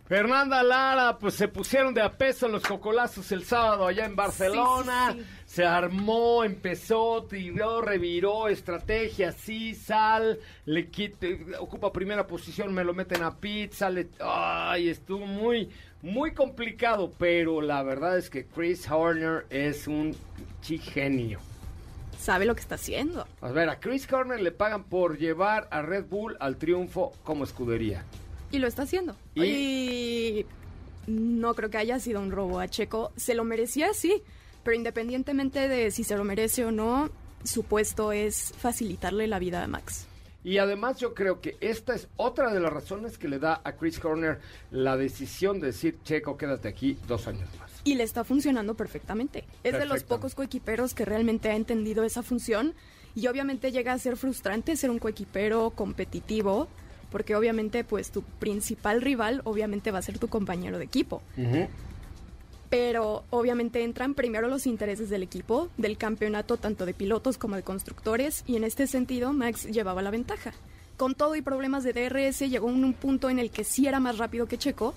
[0.07, 5.11] Fernanda Lara, pues se pusieron de a peso los cocolazos el sábado allá en Barcelona.
[5.11, 12.73] Sí, sí, Se armó, empezó, tiró, reviró, estrategia, sí, sal, le quite, ocupa primera posición,
[12.73, 15.69] me lo meten a pizza, le, ay, estuvo muy,
[16.01, 20.15] muy complicado, pero la verdad es que Chris Horner es un
[20.63, 21.39] genio.
[22.17, 23.27] Sabe lo que está haciendo.
[23.41, 27.43] A ver, a Chris Horner le pagan por llevar a Red Bull al triunfo como
[27.43, 28.05] escudería.
[28.57, 29.15] Y lo está haciendo.
[29.35, 30.45] Y- Y
[31.05, 33.11] no creo que haya sido un robo a Checo.
[33.15, 34.23] Se lo merecía, sí.
[34.63, 37.09] Pero independientemente de si se lo merece o no,
[37.43, 40.07] su puesto es facilitarle la vida a Max.
[40.43, 43.73] Y además yo creo que esta es otra de las razones que le da a
[43.73, 44.39] Chris Horner
[44.71, 47.69] la decisión de decir, Checo, quédate aquí dos años más.
[47.83, 49.45] Y le está funcionando perfectamente.
[49.63, 52.73] Es de los pocos coequiperos que realmente ha entendido esa función.
[53.15, 56.67] Y obviamente llega a ser frustrante ser un coequipero competitivo,
[57.11, 61.21] porque obviamente pues tu principal rival obviamente va a ser tu compañero de equipo.
[62.69, 67.63] Pero obviamente entran primero los intereses del equipo, del campeonato tanto de pilotos como de
[67.63, 70.51] constructores, y en este sentido Max llevaba la ventaja.
[70.97, 73.99] Con todo y problemas de DRS llegó en un punto en el que sí era
[73.99, 74.95] más rápido que Checo,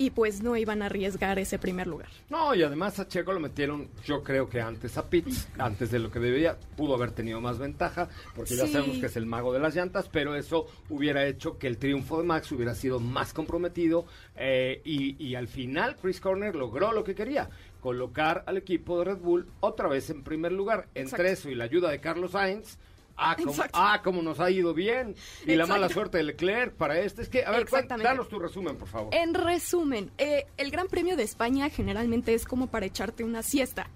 [0.00, 2.08] y pues no iban a arriesgar ese primer lugar.
[2.30, 5.98] No, y además a Checo lo metieron, yo creo que antes a Pitts, antes de
[5.98, 9.52] lo que debía, pudo haber tenido más ventaja, porque ya sabemos que es el mago
[9.52, 13.34] de las llantas, pero eso hubiera hecho que el triunfo de Max hubiera sido más
[13.34, 17.50] comprometido eh, y, y al final Chris Corner logró lo que quería,
[17.82, 20.88] colocar al equipo de Red Bull otra vez en primer lugar.
[20.94, 22.78] Entre eso y la ayuda de Carlos Sainz,
[23.20, 23.78] ah, como, Exacto.
[23.80, 25.14] ah, como nos ha ido bien.
[25.46, 27.22] Y la mala suerte de Leclerc para este.
[27.22, 27.66] Es que, a ver,
[28.02, 29.14] danos tu resumen, por favor.
[29.14, 33.88] En resumen, eh, el Gran Premio de España generalmente es como para echarte una siesta.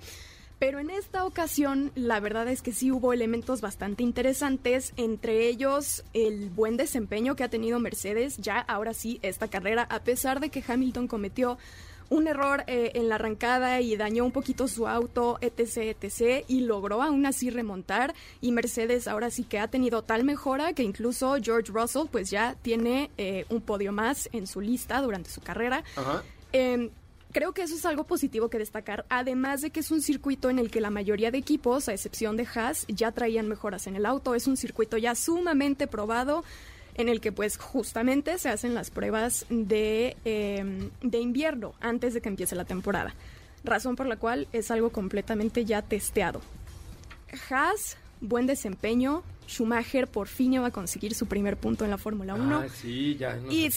[0.59, 6.05] Pero en esta ocasión, la verdad es que sí hubo elementos bastante interesantes, entre ellos
[6.12, 10.51] el buen desempeño que ha tenido Mercedes ya ahora sí esta carrera, a pesar de
[10.51, 11.59] que Hamilton cometió
[12.15, 16.61] un error eh, en la arrancada y dañó un poquito su auto, etc, etc, y
[16.61, 18.15] logró aún así remontar.
[18.41, 22.57] Y Mercedes ahora sí que ha tenido tal mejora que incluso George Russell pues ya
[22.62, 25.83] tiene eh, un podio más en su lista durante su carrera.
[25.97, 26.23] Ajá.
[26.53, 26.91] Eh,
[27.33, 30.61] creo que eso es algo positivo que destacar, además de que es un circuito en
[30.61, 34.07] el que la mayoría de equipos, a excepción de Haas, ya traían mejoras en el
[34.07, 34.37] auto.
[34.37, 36.45] Es un circuito ya sumamente probado
[36.95, 42.20] en el que pues justamente se hacen las pruebas de, eh, de invierno antes de
[42.20, 43.14] que empiece la temporada.
[43.64, 46.40] Razón por la cual es algo completamente ya testeado.
[47.51, 49.22] Haas, buen desempeño.
[49.47, 52.57] Schumacher por fin iba a conseguir su primer punto en la Fórmula 1.
[52.59, 53.70] Ah, sí, ya Y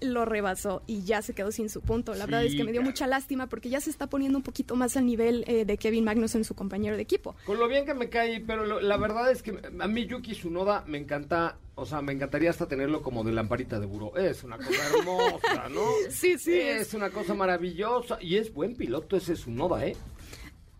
[0.00, 2.14] lo rebasó y ya se quedó sin su punto.
[2.14, 4.76] La verdad es que me dio mucha lástima porque ya se está poniendo un poquito
[4.76, 7.34] más al nivel eh, de Kevin Magnussen, su compañero de equipo.
[7.46, 10.32] Con lo bien que me cae, pero lo- la verdad es que a mí Yuki
[10.32, 14.16] Tsunoda me encanta, o sea, me encantaría hasta tenerlo como de lamparita de buró.
[14.16, 15.82] Es una cosa hermosa, ¿no?
[16.10, 19.96] Sí, sí, Es, una cosa maravillosa y es buen piloto ese Tsunoda, ¿eh?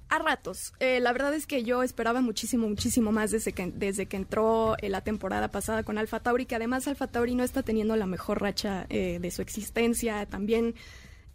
[0.09, 0.73] A ratos.
[0.81, 4.77] Eh, la verdad es que yo esperaba muchísimo, muchísimo más desde que, desde que entró
[4.79, 8.07] eh, la temporada pasada con Alfa Tauri, que además Alfa Tauri no está teniendo la
[8.07, 10.27] mejor racha eh, de su existencia.
[10.27, 10.75] También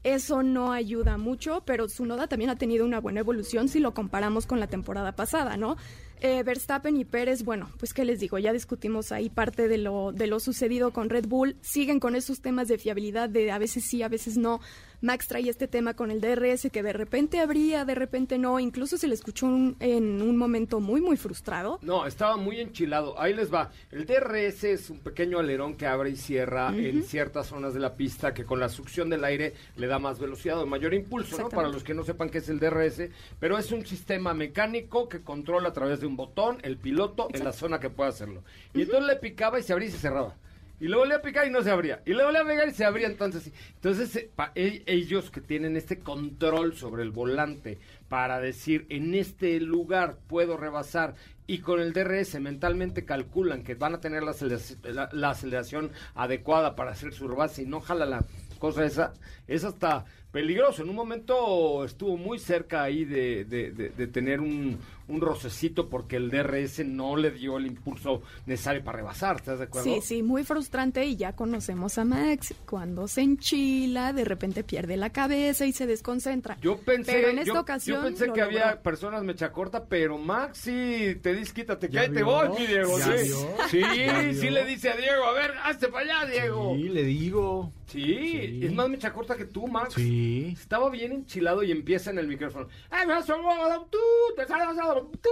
[0.03, 4.45] eso no ayuda mucho, pero Tsunoda también ha tenido una buena evolución si lo comparamos
[4.45, 5.75] con la temporada pasada, ¿no?
[6.21, 10.13] Eh, Verstappen y Pérez, bueno, pues qué les digo, ya discutimos ahí parte de lo,
[10.13, 13.85] de lo sucedido con Red Bull, siguen con esos temas de fiabilidad de a veces
[13.85, 14.61] sí, a veces no.
[15.01, 18.97] Max trae este tema con el DRS que de repente abría, de repente no, incluso
[18.97, 21.79] se le escuchó un- en un momento muy, muy frustrado.
[21.81, 23.19] No, estaba muy enchilado.
[23.19, 23.71] Ahí les va.
[23.91, 27.95] El DRS es un pequeño alerón que abre y cierra en ciertas zonas de la
[27.95, 31.49] pista que con la succión del aire le da más velocidad o mayor impulso, ¿no?
[31.49, 35.21] Para los que no sepan qué es el DRS, pero es un sistema mecánico que
[35.21, 38.43] controla a través de un botón el piloto en la zona que pueda hacerlo.
[38.73, 40.35] Y entonces le picaba y se abría y se cerraba.
[40.79, 42.01] Y le a picar y no se abría.
[42.05, 43.07] Y le a pegar y se abría.
[43.07, 47.77] Entonces, entonces eh, e- ellos que tienen este control sobre el volante
[48.07, 51.15] para decir en este lugar puedo rebasar
[51.47, 55.91] y con el DRS mentalmente calculan que van a tener la, acelerac- la- la aceleración
[56.15, 58.25] adecuada para hacer su rebase y no jala la
[58.59, 59.13] cosa esa,
[59.47, 60.83] es hasta peligroso.
[60.83, 64.77] En un momento estuvo muy cerca ahí de- de tener un,
[65.09, 69.65] un rocecito porque el DRS no le dio el impulso necesario para rebasar, ¿estás de
[69.65, 69.83] acuerdo?
[69.93, 72.53] Sí, sí, muy frustrante y ya conocemos a Max.
[72.65, 76.57] Cuando se enchila, de repente pierde la cabeza y se desconcentra.
[76.61, 80.17] Yo pensé, Pero en esta yo, ocasión yo pensé que había personas mecha corta, pero
[80.17, 82.97] Max sí te dice quítate, que ¿Ya ahí te voy, mi Diego.
[82.99, 83.37] ¿Ya sí, vio?
[83.69, 84.33] sí, ¿Ya vio?
[84.33, 86.75] sí le dice a Diego, a ver, hazte para allá, Diego.
[86.75, 87.73] Sí, le digo.
[87.87, 88.59] Sí, Sí.
[88.65, 89.95] es más mecha corta que tú, Max.
[89.95, 90.53] Sí.
[90.59, 92.67] Estaba bien enchilado y empieza en el micrófono.
[92.91, 93.97] "Ay, me has tú,
[94.35, 94.51] te has
[94.99, 95.29] robado, tú".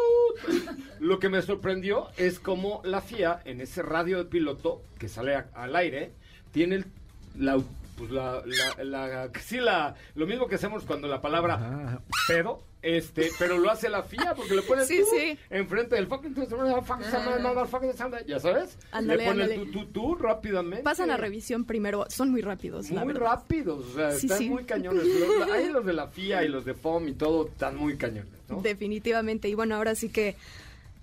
[1.00, 5.36] Lo que me sorprendió es como la FIA, en ese radio de piloto que sale
[5.54, 6.12] al aire,
[6.52, 6.86] tiene el-
[7.38, 7.62] la,
[7.98, 12.02] pues la, la, la- sí, la, lo mismo que hacemos cuando la palabra Ajá.
[12.28, 15.38] pedo, este, pero lo hace la FIA porque le pone Sí, tú sí.
[15.50, 16.36] enfrente del fucking,
[18.28, 19.72] ya sabes, Ándale, le pone el ándale.
[19.72, 20.84] tú, tú, tú rápidamente.
[20.84, 24.50] Pasan a revisión primero, son muy rápidos, Muy rápidos, o sea, Sí, están sí.
[24.50, 25.04] muy cañones.
[25.06, 28.32] Los- ahí los de la FIA y los de FOM y todo están muy cañones,
[28.48, 28.62] ¿no?
[28.62, 29.50] Definitivamente.
[29.50, 30.36] Y bueno, ahora sí que.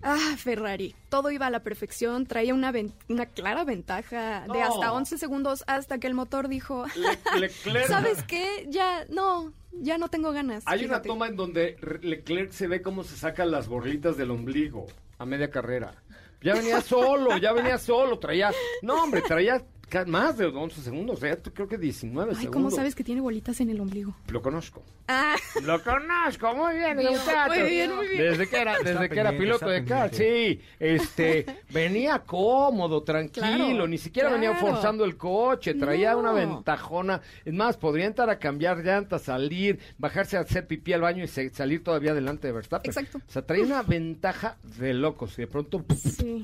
[0.04, 0.94] Ah, Ferrari.
[1.08, 2.26] Todo iba a la perfección.
[2.26, 2.72] Traía una,
[3.08, 4.62] una clara ventaja de No.
[4.62, 6.84] hasta 11 segundos hasta que el motor dijo.
[6.94, 8.66] Le- Leclerc, ¿Sabes qué?
[8.68, 10.62] Ya, no, ya no tengo ganas.
[10.66, 14.86] hay una toma en donde Leclerc se ve cómo se sacan las borlitas del ombligo.
[15.18, 15.94] a media carrera.
[16.42, 18.52] Ya venía solo, ya venía solo, traía,
[18.82, 19.64] no hombre, traía
[20.06, 22.52] más de 11 segundos, eh, creo que 19 Ay, segundos.
[22.52, 24.16] ¿cómo sabes que tiene bolitas en el ombligo?
[24.28, 24.82] Lo conozco.
[25.06, 27.06] Ah, Lo conozco, muy bien, el
[27.48, 28.22] Muy bien, muy bien.
[28.22, 33.86] Desde que era, desde que era piloto de car, sí, este, venía cómodo, tranquilo, Claro,
[33.86, 36.20] ni siquiera venía forzando el coche, traía No.
[36.20, 37.20] una ventajona.
[37.44, 41.28] Es más, podría entrar a cambiar llantas, salir, bajarse a hacer pipí al baño y
[41.28, 42.90] se- salir todavía delante de Verstappen.
[42.90, 43.18] Exacto.
[43.18, 45.84] O sea, traía una ventaja de locos y de pronto...
[45.94, 46.42] sí.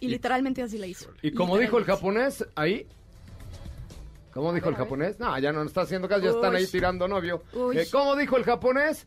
[0.00, 1.10] Y literalmente así la hizo.
[1.22, 2.86] Y como dijo el japonés, ahí...
[4.32, 5.18] ¿Cómo dijo el japonés?
[5.18, 7.42] No, ya no nos está haciendo caso, ya están ahí tirando novio.
[7.54, 7.78] Uy.
[7.78, 9.06] Eh, ¿Cómo dijo el japonés?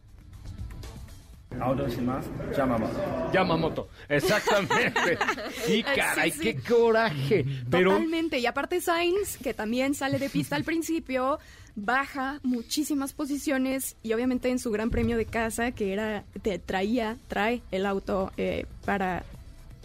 [2.56, 3.32] Yamamoto.
[3.34, 5.18] Yamamoto, exactamente.
[5.66, 6.40] Sí, Sí, caray, sí.
[6.40, 7.46] qué coraje.
[7.70, 8.40] Pero Totalmente.
[8.40, 11.40] Y aparte Sainz, que también sale de pista al principio,
[11.76, 17.18] baja muchísimas posiciones y obviamente en su gran premio de casa, que era, te traía,
[17.28, 19.24] trae el auto eh, para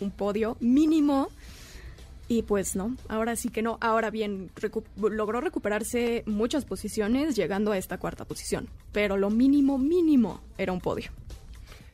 [0.05, 1.29] un podio mínimo.
[2.27, 3.77] Y pues no, ahora sí que no.
[3.83, 8.69] Ahora bien, recu- logró recuperarse muchas posiciones llegando a esta cuarta posición.
[8.93, 11.11] Pero lo mínimo, mínimo era un podio.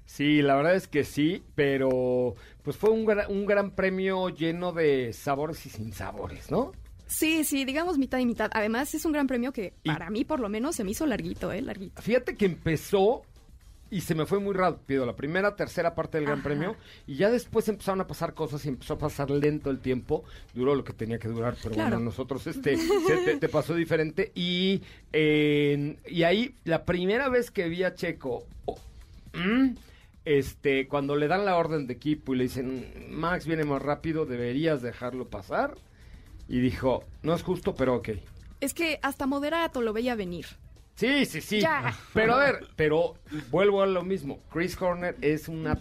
[0.07, 4.73] sí, la verdad es que sí, pero pues fue un, gra- un gran premio lleno
[4.73, 6.73] de sabores y sin sabores, ¿no?
[7.09, 8.51] Sí, sí, digamos mitad y mitad.
[8.55, 11.07] Además es un gran premio que Y- para mí por lo menos se me hizo
[11.07, 11.61] larguito, ¿eh?
[11.61, 12.03] Larguito.
[12.03, 13.23] Fíjate que empezó
[13.91, 16.49] y se me fue muy rápido la primera, tercera parte del Gran Ajá.
[16.49, 16.77] Premio
[17.07, 20.25] y ya después empezaron a pasar cosas y empezó a pasar lento el tiempo.
[20.55, 21.91] Duró lo que tenía que durar, pero Claro.
[21.97, 22.77] bueno, nosotros este
[23.07, 24.83] se te, te pasó diferente y
[25.13, 28.79] eh, y ahí la primera vez que vi a Checo oh,
[29.35, 29.71] mm,
[30.25, 34.27] este cuando le dan la orden de equipo y le dicen Max viene más rápido,
[34.27, 35.75] deberías dejarlo pasar
[36.49, 38.11] y dijo no es justo, pero ok.
[38.61, 40.47] Es que hasta moderato lo veía venir.
[40.97, 41.61] Sí, sí, sí.
[41.61, 41.97] Ya.
[42.13, 43.15] Pero a ver, pero
[43.51, 44.41] vuelvo a lo mismo.
[44.53, 45.79] Chris Horner es una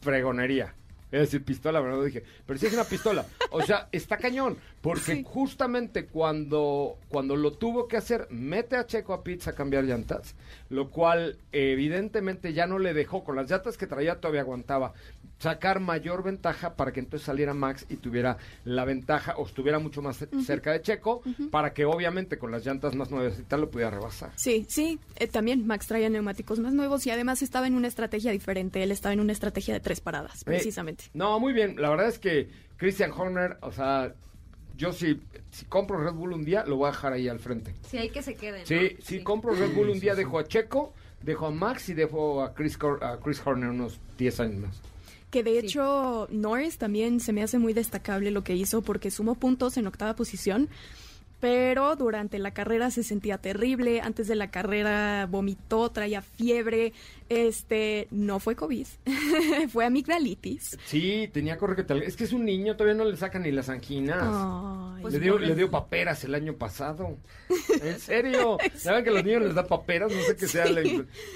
[0.00, 0.74] fregonería.
[1.12, 2.04] Es decir, pistola, ¿verdad?
[2.04, 3.24] Dije, pero sí es una pistola.
[3.50, 4.58] O sea, está cañón.
[4.80, 5.22] Porque Sí.
[5.24, 10.34] justamente cuando, cuando lo tuvo que hacer, mete a Checo a Pizza a cambiar llantas.
[10.68, 14.94] Lo cual, evidentemente, ya no le dejó, con las llantas que traía todavía aguantaba,
[15.38, 20.00] sacar mayor ventaja para que entonces saliera Max y tuviera la ventaja o estuviera mucho
[20.00, 23.60] más ce- cerca de Checo, para que obviamente con las llantas más nuevas y tal
[23.60, 24.30] lo pudiera rebasar.
[24.36, 28.30] Sí, sí, eh, también Max traía neumáticos más nuevos y además estaba en una estrategia
[28.32, 28.82] diferente.
[28.82, 31.04] Él estaba en una estrategia de tres paradas, Eh, precisamente.
[31.12, 31.76] no, muy bien.
[31.80, 34.14] La verdad es que Christian Horner, o sea,
[34.78, 35.20] yo si,
[35.50, 37.74] si compro Red Bull un día, lo voy a dejar ahí al frente.
[37.90, 38.60] Sí, hay que se queden.
[38.60, 38.66] ¿no?
[38.66, 42.42] Sí, si compro Red Bull un día, dejo a Checo, dejo a Max y dejo
[42.42, 44.80] a Chris, Cor- a Chris Horner unos 10 años más.
[45.36, 49.34] Que de hecho Norris también se me hace muy destacable lo que hizo porque sumó
[49.34, 50.70] puntos en octava posición.
[51.40, 56.94] Pero durante la carrera se sentía terrible, antes de la carrera vomitó, traía fiebre,
[57.28, 58.86] este, no fue COVID,
[59.68, 60.78] fue amigdalitis.
[60.86, 62.02] Sí, tenía corre que tal.
[62.02, 64.22] Es que es un niño, todavía no le sacan ni las anginas.
[64.22, 65.02] Ay.
[65.02, 67.18] Pues le, dio, le dio paperas el año pasado.
[67.82, 68.56] ¿En serio?
[68.76, 70.10] ¿Saben que a los niños les da paperas?
[70.10, 70.64] No sé qué sea.
[70.66, 70.80] la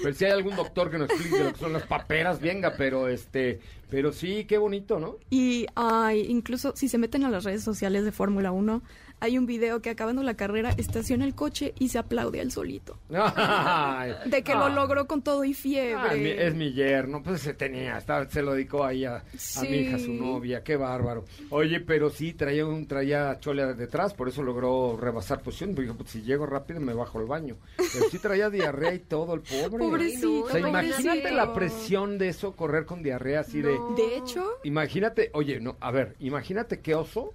[0.01, 3.07] pero si hay algún doctor que nos explique lo que son las paperas, venga, pero
[3.07, 3.59] este.
[3.91, 5.17] Pero sí, qué bonito, ¿no?
[5.29, 8.81] Y ay, incluso si se meten a las redes sociales de Fórmula 1,
[9.21, 12.97] hay un video que acabando la carrera estaciona el coche y se aplaude al solito.
[13.13, 14.67] Ay, De que ah.
[14.67, 16.17] lo logró con todo y Ah, fiebre.
[16.17, 19.23] mi- es mi yerno, pues se tenía, estaba- se lo dedicó ahí a,
[19.61, 21.23] mi hija, su novia, qué bárbaro.
[21.51, 26.09] Oye, pero sí, traía un traía chole detrás, por eso logró rebasar posición, porque pues,
[26.09, 27.57] si llego rápido me bajo al baño.
[27.77, 29.77] Pero sí traía diarrea y todo el pobre.
[29.85, 33.77] Pobrecito, O sea, imagínate la presión de eso, correr con diarrea así de...
[33.95, 37.33] De hecho, Imagínate, oye, no, a ver, imagínate qué oso,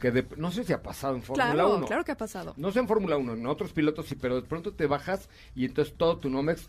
[0.00, 1.86] que de- no sé si ha pasado en Fórmula claro, 1.
[1.86, 2.54] claro que ha pasado.
[2.56, 5.66] No sé en Fórmula 1, en otros pilotos sí, pero de pronto te bajas y
[5.66, 6.68] entonces todo tu Nomex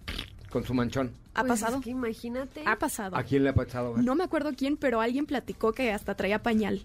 [0.52, 1.14] con su manchón.
[1.34, 1.78] Ha Pues pasado.
[1.78, 2.64] es que imagínate.
[2.66, 3.16] Ha pasado.
[3.16, 3.96] ¿A quién le ha pasado?
[3.98, 6.82] No me acuerdo quién, pero alguien platicó que hasta traía pañal.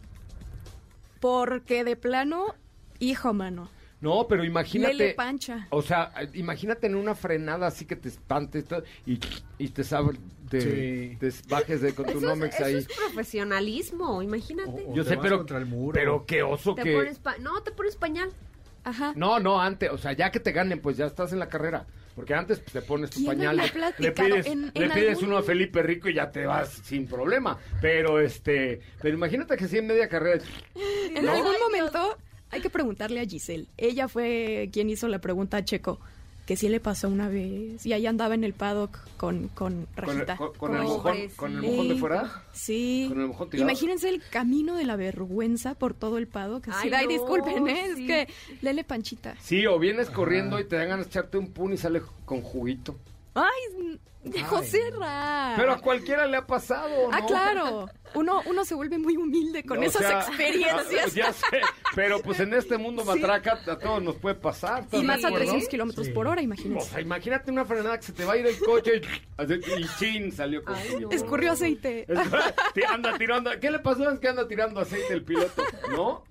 [1.21, 2.55] Porque de plano,
[2.99, 3.69] hijo mano,
[4.01, 4.95] No, pero imagínate.
[4.95, 5.67] Lele pancha.
[5.71, 8.67] O sea, imagínate en una frenada así que te espantes
[9.07, 9.19] y,
[9.59, 10.19] y te, sab-
[10.49, 11.17] te, Sí.
[11.19, 12.75] te bajes de, con tu Eso es, Nomex eso ahí.
[12.77, 14.85] es profesionalismo, imagínate.
[14.89, 15.93] O Yo te sé, vas pero, contra el muro.
[15.95, 16.93] pero qué oso te que...
[16.95, 18.31] pones pa- no, te pones pañal.
[18.85, 19.13] Ajá.
[19.17, 21.87] No, no, antes, o sea, ya que te ganen, pues ya estás en la carrera.
[22.15, 23.57] Porque antes pues, te pones tu ¿Quién pañal,
[23.99, 27.07] le pides, En- le pides algún- uno a Felipe Rico y ya te vas sin
[27.07, 27.59] problema.
[27.83, 30.43] Pero este, pero imagínate que si en media carrera...
[31.15, 31.33] En ¿No?
[31.33, 32.17] algún momento
[32.51, 33.67] hay que preguntarle a Giselle.
[33.77, 36.01] Ella fue quien hizo la pregunta a Checo.
[36.47, 37.85] Que sí le pasó una vez.
[37.85, 40.37] Y ahí andaba en el paddock con, con Con el, Rajita.
[40.37, 42.43] con- con el mojón, con el mojón de fuera.
[42.53, 43.07] Sí.
[43.09, 43.69] Con el mojón tirado.
[43.69, 46.69] Imagínense el camino de la vergüenza por todo el paddock.
[46.69, 47.83] Así, Ay, ay, no, disculpen, ¿eh?
[47.97, 48.11] sí.
[48.13, 48.33] Es que
[48.63, 49.35] Lele Panchita.
[49.41, 52.41] Sí, o vienes corriendo y te dan ganas de echarte un pun y sale con
[52.43, 52.97] juguito.
[53.35, 53.99] Ay,
[54.49, 55.55] José Ra.
[55.57, 57.17] Pero a cualquiera le ha pasado, ¿no?
[57.17, 57.89] Ah, claro.
[58.15, 61.15] Uno, uno se vuelve muy humilde con esas sea, experiencias.
[61.15, 61.61] Ya sé,
[61.95, 63.09] pero pues en este mundo Sí.
[63.21, 64.83] matraca a todos nos puede pasar.
[64.85, 65.39] ¿estás Y más a acuerdo?
[65.47, 66.87] 300 kilómetros por hora, imagínense.
[66.87, 69.87] O sea, imagínate una frenada que se te va a ir el coche y, y
[69.99, 70.77] chin, salió con
[71.11, 72.07] Escurrió aceite.
[72.75, 73.51] Te anda tirando.
[73.61, 74.11] ¿Qué le pasó?
[74.11, 76.25] Es que anda tirando aceite el piloto, ¿no?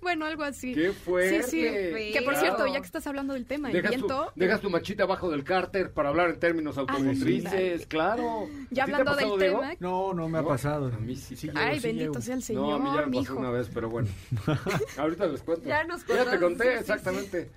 [0.10, 0.74] Bueno, algo así.
[0.74, 1.42] ¡Qué fuerte!
[1.42, 2.12] Sí, sí.
[2.12, 5.02] Que por cierto, ya que estás hablando del tema, el Dejas tu, dejas tu machita
[5.04, 8.48] abajo del cárter para hablar en términos automotrices, claro.
[8.70, 9.60] Ya ¿A ti te hablando del Diego?
[9.60, 9.74] tema.
[9.78, 10.86] No, no me ha pasado.
[10.86, 11.50] A mí sí.
[11.54, 13.36] Ay, bendito sea el Señor, No, a mí ya me pasó mijo.
[13.36, 14.08] una vez, pero bueno.
[14.96, 15.68] Ahorita les cuento.
[15.68, 17.50] Ya nos te contó, conté, sí, sí, exactamente.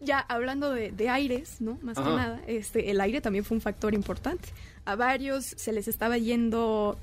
[0.00, 1.78] Ya hablando de, de aires, ¿no?
[1.82, 4.48] Más que nada, este, el aire también fue un factor importante.
[4.86, 6.98] A varios se les estaba yendo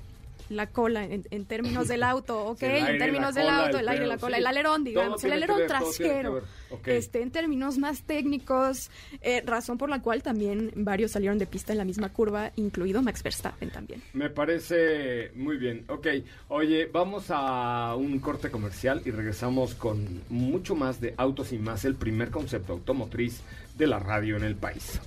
[0.50, 3.58] la cola en, en términos del auto, ok, Sí, el aire, en términos del cola,
[3.66, 4.42] auto, el el aire, la cola, sí.
[4.42, 6.42] el alerón, digamos, el alerón ver, trasero.
[6.86, 8.90] Este, en términos más técnicos,
[9.22, 13.02] eh, razón por la cual también varios salieron de pista en la misma curva, incluido
[13.02, 14.02] Max Verstappen también.
[14.14, 15.86] Me parece muy bien.
[15.88, 16.08] Ok,
[16.50, 21.86] oye, vamos a un corte comercial y regresamos con mucho más de Autos y Más,
[21.86, 23.42] el primer concepto automotriz
[23.78, 25.00] de la radio en el país.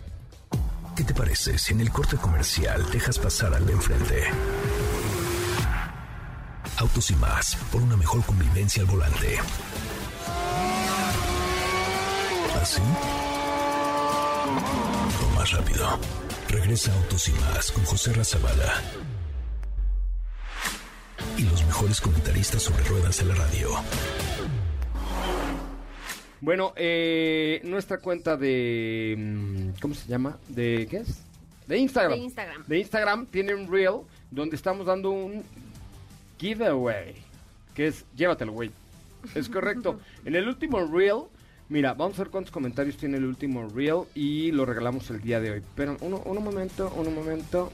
[0.97, 4.23] ¿Qué te parece si en el corte comercial dejas pasar al de enfrente?
[6.81, 9.37] Autos y más, por una mejor convivencia al volante.
[12.59, 12.81] ¿Así?
[15.23, 15.99] O más rápido.
[16.49, 18.81] Regresa Autos y más con José Razabala.
[21.37, 23.69] Y los mejores comentaristas sobre ruedas en la radio.
[26.41, 29.17] Bueno, eh, nuestra cuenta de...
[29.19, 30.39] mm, ¿Cómo se llama?
[30.49, 31.25] ¿De qué es?
[31.67, 32.19] De Instagram.
[32.19, 32.65] De Instagram.
[32.67, 34.01] De Instagram tiene un reel
[34.31, 35.45] donde estamos dando un
[36.41, 37.15] giveaway,
[37.75, 38.71] que es llévatelo, güey.
[39.35, 40.01] Es correcto.
[40.25, 41.25] en el último reel,
[41.69, 45.41] mira, vamos a ver cuántos comentarios tiene el último reel y lo regalamos el día
[45.41, 45.63] de hoy.
[45.75, 47.71] Pero uno, un momento, un momento.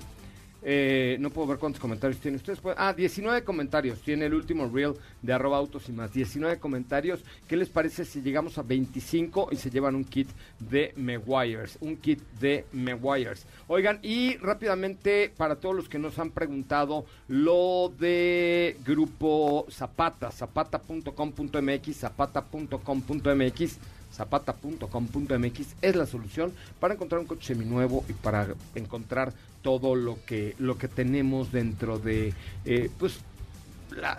[0.68, 2.58] Eh, no puedo ver cuántos comentarios tiene ustedes.
[2.58, 6.12] pueden- Ah, 19 comentarios tiene el último reel de arroba autos y más.
[6.12, 7.20] 19 comentarios.
[7.46, 11.78] ¿Qué les parece si llegamos a 25 y se llevan un kit de Meguiars?
[11.80, 13.46] Un kit de Meguiars.
[13.68, 21.94] Oigan, y rápidamente para todos los que nos han preguntado lo de grupo Zapata, zapata.com.mx,
[21.96, 23.78] zapata.com.mx
[24.12, 29.32] zapata.com.mx es la solución para encontrar un coche seminuevo y para encontrar
[29.66, 32.32] todo lo que lo que tenemos dentro de
[32.64, 33.18] eh, pues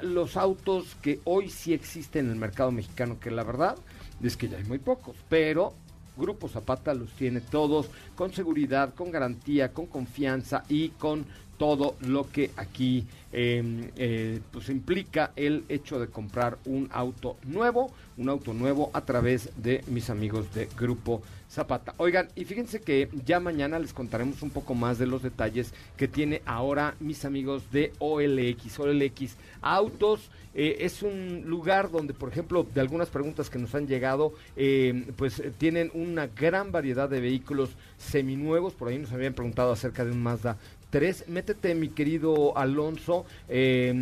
[0.01, 3.77] los autos que hoy sí existen en el mercado mexicano que la verdad
[4.21, 5.73] es que ya hay muy pocos pero
[6.17, 7.87] Grupo Zapata los tiene todos
[8.17, 11.25] con seguridad, con garantía, con confianza y con
[11.57, 13.05] todo lo que aquí
[13.39, 19.01] eh, eh, pues implica el hecho de comprar un auto nuevo, un auto nuevo a
[19.01, 21.93] través de mis amigos de Grupo Zapata.
[21.97, 26.07] Oigan, y fíjense que ya mañana les contaremos un poco más de los detalles que
[26.07, 28.79] tiene ahora mis amigos de OLX.
[28.79, 33.87] OLX Autos eh, es un lugar donde, por ejemplo, de algunas preguntas que nos han
[33.87, 37.69] llegado, eh, pues eh, tienen una gran variedad de vehículos
[37.99, 38.73] seminuevos.
[38.73, 40.57] Por ahí nos habían preguntado acerca de un Mazda
[40.89, 41.27] 3.
[41.27, 43.25] Métete, mi querido Alonso.
[43.49, 43.93] eh,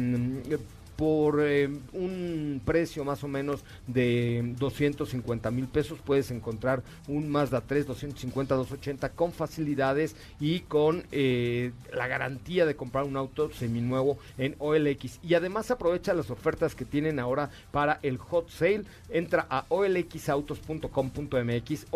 [0.95, 7.61] por eh, un precio más o menos de 250 mil pesos puedes encontrar un Mazda
[7.61, 14.17] 3 250 280 con facilidades y con eh, la garantía de comprar un auto seminuevo
[14.37, 19.45] en OLX y además aprovecha las ofertas que tienen ahora para el hot sale entra
[19.49, 21.87] a olxautos.com.mx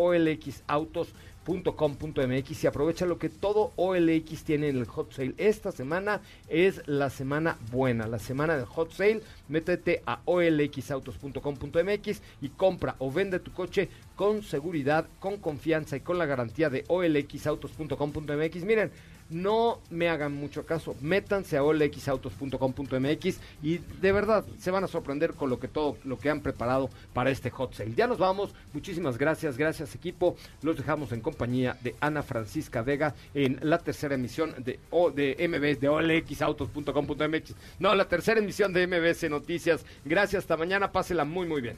[1.50, 5.34] olxautos.com.mx y aprovecha lo que todo OLX tiene en el hot sale.
[5.38, 9.22] Esta semana es la semana buena, la semana del hot sale.
[9.48, 16.18] Métete a olxautos.com.mx y compra o vende tu coche con seguridad, con confianza y con
[16.18, 18.64] la garantía de olxautos.com.mx.
[18.64, 18.92] Miren,
[19.30, 25.34] no me hagan mucho caso, métanse a olxautos.com.mx y de verdad se van a sorprender
[25.34, 27.94] con lo que todo lo que han preparado para este hot sale.
[27.96, 30.36] Ya nos vamos, muchísimas gracias, gracias equipo.
[30.62, 35.36] Los dejamos en compañía de Ana Francisca Vega en la tercera emisión de o, de
[35.48, 37.56] MBS de olxautos.com.mx.
[37.80, 39.86] No, la tercera emisión de MBS Noticias.
[40.06, 41.78] Gracias, hasta mañana, pásela muy muy bien.